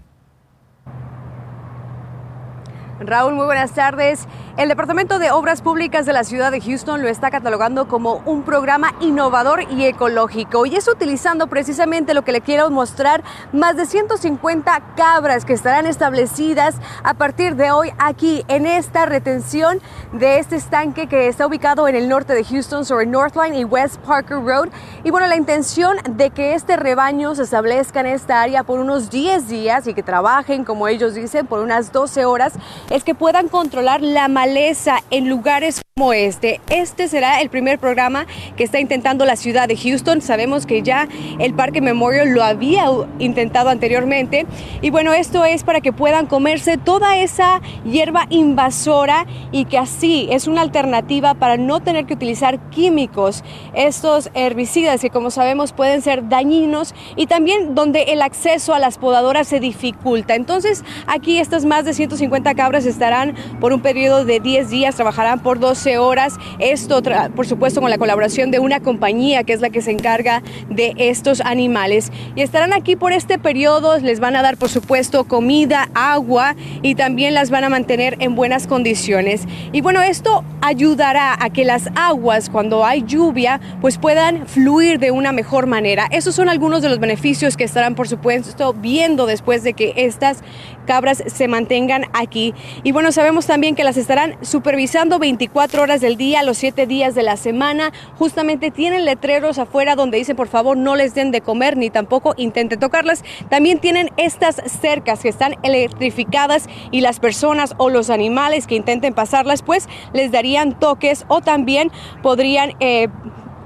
Raúl, 3.00 3.34
muy 3.34 3.44
buenas 3.44 3.72
tardes. 3.72 4.28
El 4.56 4.68
Departamento 4.68 5.18
de 5.18 5.32
Obras 5.32 5.62
Públicas 5.62 6.06
de 6.06 6.12
la 6.12 6.22
ciudad 6.22 6.52
de 6.52 6.60
Houston 6.60 7.02
lo 7.02 7.08
está 7.08 7.32
catalogando 7.32 7.88
como 7.88 8.22
un 8.24 8.44
programa 8.44 8.94
innovador 9.00 9.64
y 9.68 9.84
ecológico 9.84 10.64
y 10.64 10.76
es 10.76 10.86
utilizando 10.86 11.48
precisamente 11.48 12.14
lo 12.14 12.22
que 12.22 12.30
le 12.30 12.40
quiero 12.40 12.70
mostrar, 12.70 13.24
más 13.52 13.76
de 13.76 13.86
150 13.86 14.94
cabras 14.96 15.44
que 15.44 15.54
estarán 15.54 15.86
establecidas 15.86 16.76
a 17.02 17.14
partir 17.14 17.56
de 17.56 17.72
hoy 17.72 17.92
aquí 17.98 18.44
en 18.46 18.64
esta 18.64 19.06
retención 19.06 19.80
de 20.12 20.38
este 20.38 20.54
estanque 20.54 21.08
que 21.08 21.26
está 21.26 21.48
ubicado 21.48 21.88
en 21.88 21.96
el 21.96 22.08
norte 22.08 22.32
de 22.32 22.44
Houston 22.44 22.84
sobre 22.84 23.06
Northline 23.06 23.56
y 23.56 23.64
West 23.64 23.96
Parker 24.02 24.38
Road. 24.44 24.68
Y 25.02 25.10
bueno, 25.10 25.26
la 25.26 25.36
intención 25.36 25.96
de 26.08 26.30
que 26.30 26.54
este 26.54 26.76
rebaño 26.76 27.34
se 27.34 27.42
establezca 27.42 28.00
en 28.00 28.06
esta 28.06 28.40
área 28.40 28.62
por 28.62 28.78
unos 28.78 29.10
10 29.10 29.48
días 29.48 29.88
y 29.88 29.94
que 29.94 30.04
trabajen, 30.04 30.64
como 30.64 30.86
ellos 30.86 31.14
dicen, 31.14 31.48
por 31.48 31.58
unas 31.58 31.90
12 31.90 32.24
horas, 32.24 32.52
es 32.90 33.04
que 33.04 33.14
puedan 33.14 33.48
controlar 33.48 34.02
la 34.02 34.28
maleza 34.28 35.02
en 35.10 35.28
lugares 35.28 35.83
como 35.96 36.12
este. 36.12 36.60
Este 36.70 37.06
será 37.06 37.40
el 37.40 37.50
primer 37.50 37.78
programa 37.78 38.26
que 38.56 38.64
está 38.64 38.80
intentando 38.80 39.24
la 39.24 39.36
ciudad 39.36 39.68
de 39.68 39.76
Houston. 39.76 40.22
Sabemos 40.22 40.66
que 40.66 40.82
ya 40.82 41.06
el 41.38 41.54
Parque 41.54 41.80
Memorial 41.80 42.30
lo 42.30 42.42
había 42.42 42.86
intentado 43.20 43.68
anteriormente. 43.68 44.44
Y 44.82 44.90
bueno, 44.90 45.12
esto 45.12 45.44
es 45.44 45.62
para 45.62 45.80
que 45.80 45.92
puedan 45.92 46.26
comerse 46.26 46.78
toda 46.78 47.16
esa 47.18 47.62
hierba 47.84 48.26
invasora 48.30 49.24
y 49.52 49.66
que 49.66 49.78
así 49.78 50.26
es 50.32 50.48
una 50.48 50.62
alternativa 50.62 51.34
para 51.34 51.58
no 51.58 51.78
tener 51.78 52.06
que 52.06 52.14
utilizar 52.14 52.58
químicos, 52.70 53.44
estos 53.72 54.30
herbicidas 54.34 55.00
que 55.00 55.10
como 55.10 55.30
sabemos 55.30 55.72
pueden 55.72 56.02
ser 56.02 56.28
dañinos 56.28 56.92
y 57.14 57.28
también 57.28 57.76
donde 57.76 58.02
el 58.14 58.20
acceso 58.22 58.74
a 58.74 58.80
las 58.80 58.98
podadoras 58.98 59.46
se 59.46 59.60
dificulta. 59.60 60.34
Entonces 60.34 60.82
aquí 61.06 61.38
estas 61.38 61.64
más 61.64 61.84
de 61.84 61.94
150 61.94 62.52
cabras 62.56 62.84
estarán 62.84 63.36
por 63.60 63.72
un 63.72 63.80
periodo 63.80 64.24
de 64.24 64.40
10 64.40 64.70
días, 64.70 64.96
trabajarán 64.96 65.38
por 65.38 65.60
dos 65.60 65.83
horas. 65.98 66.34
Esto, 66.58 67.02
por 67.34 67.46
supuesto, 67.46 67.80
con 67.80 67.90
la 67.90 67.98
colaboración 67.98 68.50
de 68.50 68.58
una 68.58 68.80
compañía 68.80 69.44
que 69.44 69.52
es 69.52 69.60
la 69.60 69.70
que 69.70 69.82
se 69.82 69.90
encarga 69.90 70.42
de 70.70 70.94
estos 70.96 71.40
animales. 71.40 72.10
Y 72.34 72.42
estarán 72.42 72.72
aquí 72.72 72.96
por 72.96 73.12
este 73.12 73.38
periodo, 73.38 73.98
les 73.98 74.20
van 74.20 74.36
a 74.36 74.42
dar, 74.42 74.56
por 74.56 74.68
supuesto, 74.68 75.24
comida, 75.24 75.88
agua 75.94 76.56
y 76.82 76.94
también 76.94 77.34
las 77.34 77.50
van 77.50 77.64
a 77.64 77.68
mantener 77.68 78.16
en 78.20 78.34
buenas 78.34 78.66
condiciones. 78.66 79.42
Y 79.72 79.80
bueno, 79.80 80.02
esto 80.02 80.44
ayudará 80.60 81.36
a 81.38 81.50
que 81.50 81.64
las 81.64 81.88
aguas, 81.94 82.48
cuando 82.48 82.84
hay 82.84 83.02
lluvia, 83.02 83.60
pues 83.80 83.98
puedan 83.98 84.46
fluir 84.46 84.98
de 84.98 85.10
una 85.10 85.32
mejor 85.32 85.66
manera. 85.66 86.06
Esos 86.10 86.34
son 86.34 86.48
algunos 86.48 86.82
de 86.82 86.88
los 86.88 86.98
beneficios 86.98 87.56
que 87.56 87.64
estarán, 87.64 87.94
por 87.94 88.08
supuesto, 88.08 88.72
viendo 88.72 89.26
después 89.26 89.62
de 89.62 89.74
que 89.74 89.92
estas 89.96 90.42
cabras 90.86 91.22
se 91.26 91.48
mantengan 91.48 92.04
aquí. 92.12 92.54
Y 92.82 92.92
bueno, 92.92 93.12
sabemos 93.12 93.46
también 93.46 93.74
que 93.74 93.84
las 93.84 93.96
estarán 93.96 94.36
supervisando 94.42 95.18
24 95.18 95.73
horas 95.82 96.00
del 96.00 96.16
día, 96.16 96.42
los 96.42 96.58
7 96.58 96.86
días 96.86 97.14
de 97.14 97.22
la 97.22 97.36
semana. 97.36 97.92
Justamente 98.18 98.70
tienen 98.70 99.04
letreros 99.04 99.58
afuera 99.58 99.96
donde 99.96 100.18
dicen 100.18 100.36
por 100.36 100.48
favor 100.48 100.76
no 100.76 100.96
les 100.96 101.14
den 101.14 101.30
de 101.30 101.40
comer 101.40 101.76
ni 101.76 101.90
tampoco 101.90 102.34
intenten 102.36 102.80
tocarlas. 102.80 103.24
También 103.48 103.78
tienen 103.78 104.10
estas 104.16 104.56
cercas 104.80 105.20
que 105.20 105.28
están 105.28 105.56
electrificadas 105.62 106.68
y 106.90 107.00
las 107.00 107.20
personas 107.20 107.74
o 107.78 107.90
los 107.90 108.10
animales 108.10 108.66
que 108.66 108.76
intenten 108.76 109.14
pasarlas 109.14 109.62
pues 109.62 109.88
les 110.12 110.30
darían 110.32 110.78
toques 110.78 111.24
o 111.28 111.40
también 111.40 111.90
podrían... 112.22 112.72
Eh, 112.80 113.08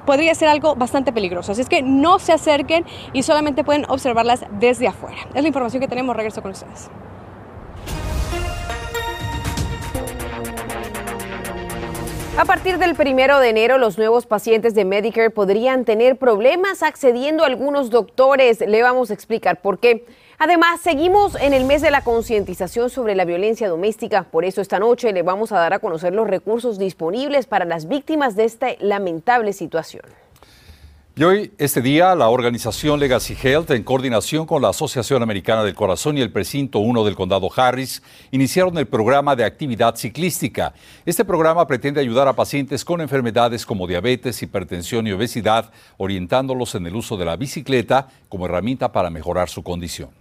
podría 0.07 0.35
ser 0.35 0.49
algo 0.49 0.75
bastante 0.75 1.13
peligroso. 1.13 1.53
Así 1.53 1.61
es 1.61 1.69
que 1.69 1.83
no 1.83 2.19
se 2.19 2.33
acerquen 2.33 2.87
y 3.13 3.25
solamente 3.25 3.63
pueden 3.63 3.85
observarlas 3.91 4.47
desde 4.59 4.89
afuera. 4.89 5.19
Es 5.35 5.43
la 5.43 5.49
información 5.49 5.83
que 5.83 5.89
tenemos. 5.89 6.17
Regreso 6.17 6.41
con 6.41 6.53
ustedes. 6.53 6.89
A 12.39 12.45
partir 12.45 12.79
del 12.79 12.95
primero 12.95 13.41
de 13.41 13.49
enero, 13.49 13.79
los 13.79 13.99
nuevos 13.99 14.25
pacientes 14.25 14.73
de 14.73 14.85
Medicare 14.85 15.29
podrían 15.29 15.85
tener 15.85 16.19
problemas 16.19 16.85
accediendo 16.85 17.43
a 17.43 17.49
algunos 17.49 17.91
doctores. 17.91 18.61
Le 18.61 18.81
vamos 18.81 19.11
a 19.11 19.15
explicar 19.15 19.61
por 19.61 19.81
qué. 19.81 20.07
Además, 20.39 20.81
seguimos 20.81 21.35
en 21.35 21.53
el 21.53 21.65
mes 21.65 21.83
de 21.83 21.91
la 21.91 22.03
concientización 22.03 22.91
sobre 22.91 23.17
la 23.17 23.25
violencia 23.25 23.69
doméstica. 23.69 24.23
Por 24.23 24.45
eso 24.45 24.61
esta 24.61 24.79
noche 24.79 25.13
le 25.13 25.25
vamos 25.25 25.51
a 25.51 25.59
dar 25.59 25.73
a 25.73 25.81
conocer 25.81 26.15
los 26.15 26.29
recursos 26.29 26.79
disponibles 26.79 27.49
para 27.49 27.65
las 27.65 27.89
víctimas 27.89 28.37
de 28.37 28.45
esta 28.45 28.69
lamentable 28.79 29.53
situación. 29.53 30.05
Y 31.19 31.25
hoy, 31.25 31.51
este 31.59 31.83
día, 31.83 32.15
la 32.15 32.29
organización 32.29 33.01
Legacy 33.01 33.37
Health, 33.43 33.73
en 33.73 33.83
coordinación 33.83 34.47
con 34.47 34.63
la 34.63 34.69
Asociación 34.69 35.21
Americana 35.21 35.65
del 35.65 35.75
Corazón 35.75 36.17
y 36.17 36.21
el 36.21 36.31
Precinto 36.31 36.79
1 36.79 37.03
del 37.03 37.17
Condado 37.17 37.51
Harris, 37.57 38.05
iniciaron 38.31 38.79
el 38.79 38.87
programa 38.87 39.35
de 39.35 39.45
actividad 39.45 39.97
ciclística. 39.97 40.75
Este 41.05 41.25
programa 41.25 41.67
pretende 41.67 42.01
ayudar 42.01 42.29
a 42.29 42.37
pacientes 42.37 42.85
con 42.85 43.01
enfermedades 43.01 43.67
como 43.67 43.89
diabetes, 43.89 44.41
hipertensión 44.45 45.09
y 45.09 45.11
obesidad, 45.11 45.73
orientándolos 45.97 46.77
en 46.77 46.87
el 46.87 46.95
uso 46.95 47.17
de 47.17 47.25
la 47.25 47.35
bicicleta 47.35 48.07
como 48.29 48.47
herramienta 48.47 48.93
para 48.93 49.11
mejorar 49.11 49.49
su 49.49 49.65
condición. 49.65 50.18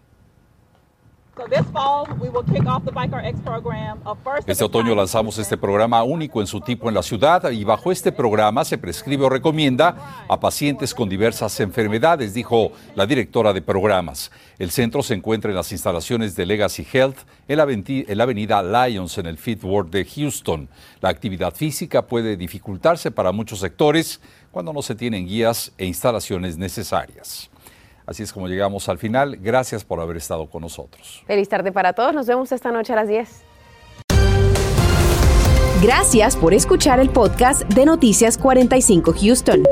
Este 4.46 4.64
otoño 4.64 4.96
lanzamos 4.96 5.38
este 5.38 5.58
programa 5.58 6.04
único 6.04 6.42
en 6.42 6.48
su 6.48 6.62
tipo 6.62 6.90
en 6.90 6.96
la 6.96 7.04
ciudad 7.04 7.52
y 7.52 7.64
bajo 7.64 7.92
este 7.92 8.12
programa 8.12 8.66
se 8.66 8.78
prescribe 8.78 9.26
o 9.26 9.30
recomienda 9.30 10.26
a 10.28 10.40
pacientes 10.40 10.94
con 10.94 11.10
diversas 11.10 11.60
enfermedades, 11.60 12.34
dijo 12.34 12.72
la 12.96 13.06
directora 13.06 13.54
de 13.54 13.62
programas. 13.62 14.32
El 14.58 14.72
centro 14.72 15.04
se 15.04 15.14
encuentra 15.14 15.52
en 15.52 15.58
las 15.58 15.72
instalaciones 15.72 16.36
de 16.36 16.46
Legacy 16.46 16.88
Health 16.92 17.20
en 17.48 17.58
la 18.18 18.24
avenida 18.24 18.64
Lyons 18.64 19.18
en 19.18 19.28
el 19.28 19.38
Fifth 19.38 19.64
Ward 19.64 19.88
de 19.88 20.06
Houston. 20.06 20.68
La 21.02 21.10
actividad 21.10 21.54
física 21.54 22.08
puede 22.08 22.36
dificultarse 22.36 23.12
para 23.12 23.32
muchos 23.32 23.60
sectores 23.60 24.20
cuando 24.52 24.74
no 24.74 24.82
se 24.82 24.96
tienen 24.96 25.28
guías 25.28 25.72
e 25.78 25.86
instalaciones 25.86 26.58
necesarias. 26.58 27.50
Así 28.08 28.24
es 28.24 28.34
como 28.34 28.48
llegamos 28.48 28.88
al 28.90 28.98
final. 28.98 29.38
Gracias 29.42 29.84
por 29.84 30.00
haber 30.00 30.18
estado 30.18 30.50
con 30.50 30.62
nosotros. 30.62 31.24
Feliz 31.28 31.50
tarde 31.50 31.72
para 31.72 31.94
todos. 31.94 32.14
Nos 32.14 32.26
vemos 32.26 32.52
esta 32.52 32.72
noche 32.72 32.94
a 32.94 32.96
las 32.96 33.08
10. 33.10 33.44
Gracias 35.84 36.36
por 36.36 36.56
escuchar 36.56 37.00
el 37.00 37.10
podcast 37.10 37.62
de 37.64 37.86
Noticias 37.86 38.38
45 38.38 39.14
Houston. 39.14 39.64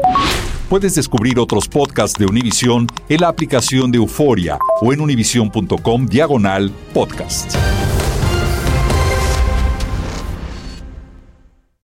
Puedes 0.69 0.95
descubrir 0.95 1.39
otros 1.39 1.67
podcasts 1.67 2.19
de 2.19 2.25
Univision 2.25 2.87
en 3.07 3.21
la 3.21 3.29
aplicación 3.29 3.91
de 3.91 3.97
Euforia 3.97 4.59
o 4.81 4.93
en 4.93 4.99
univision.com 4.99 6.05
diagonal 6.05 6.71
podcast. 6.93 7.55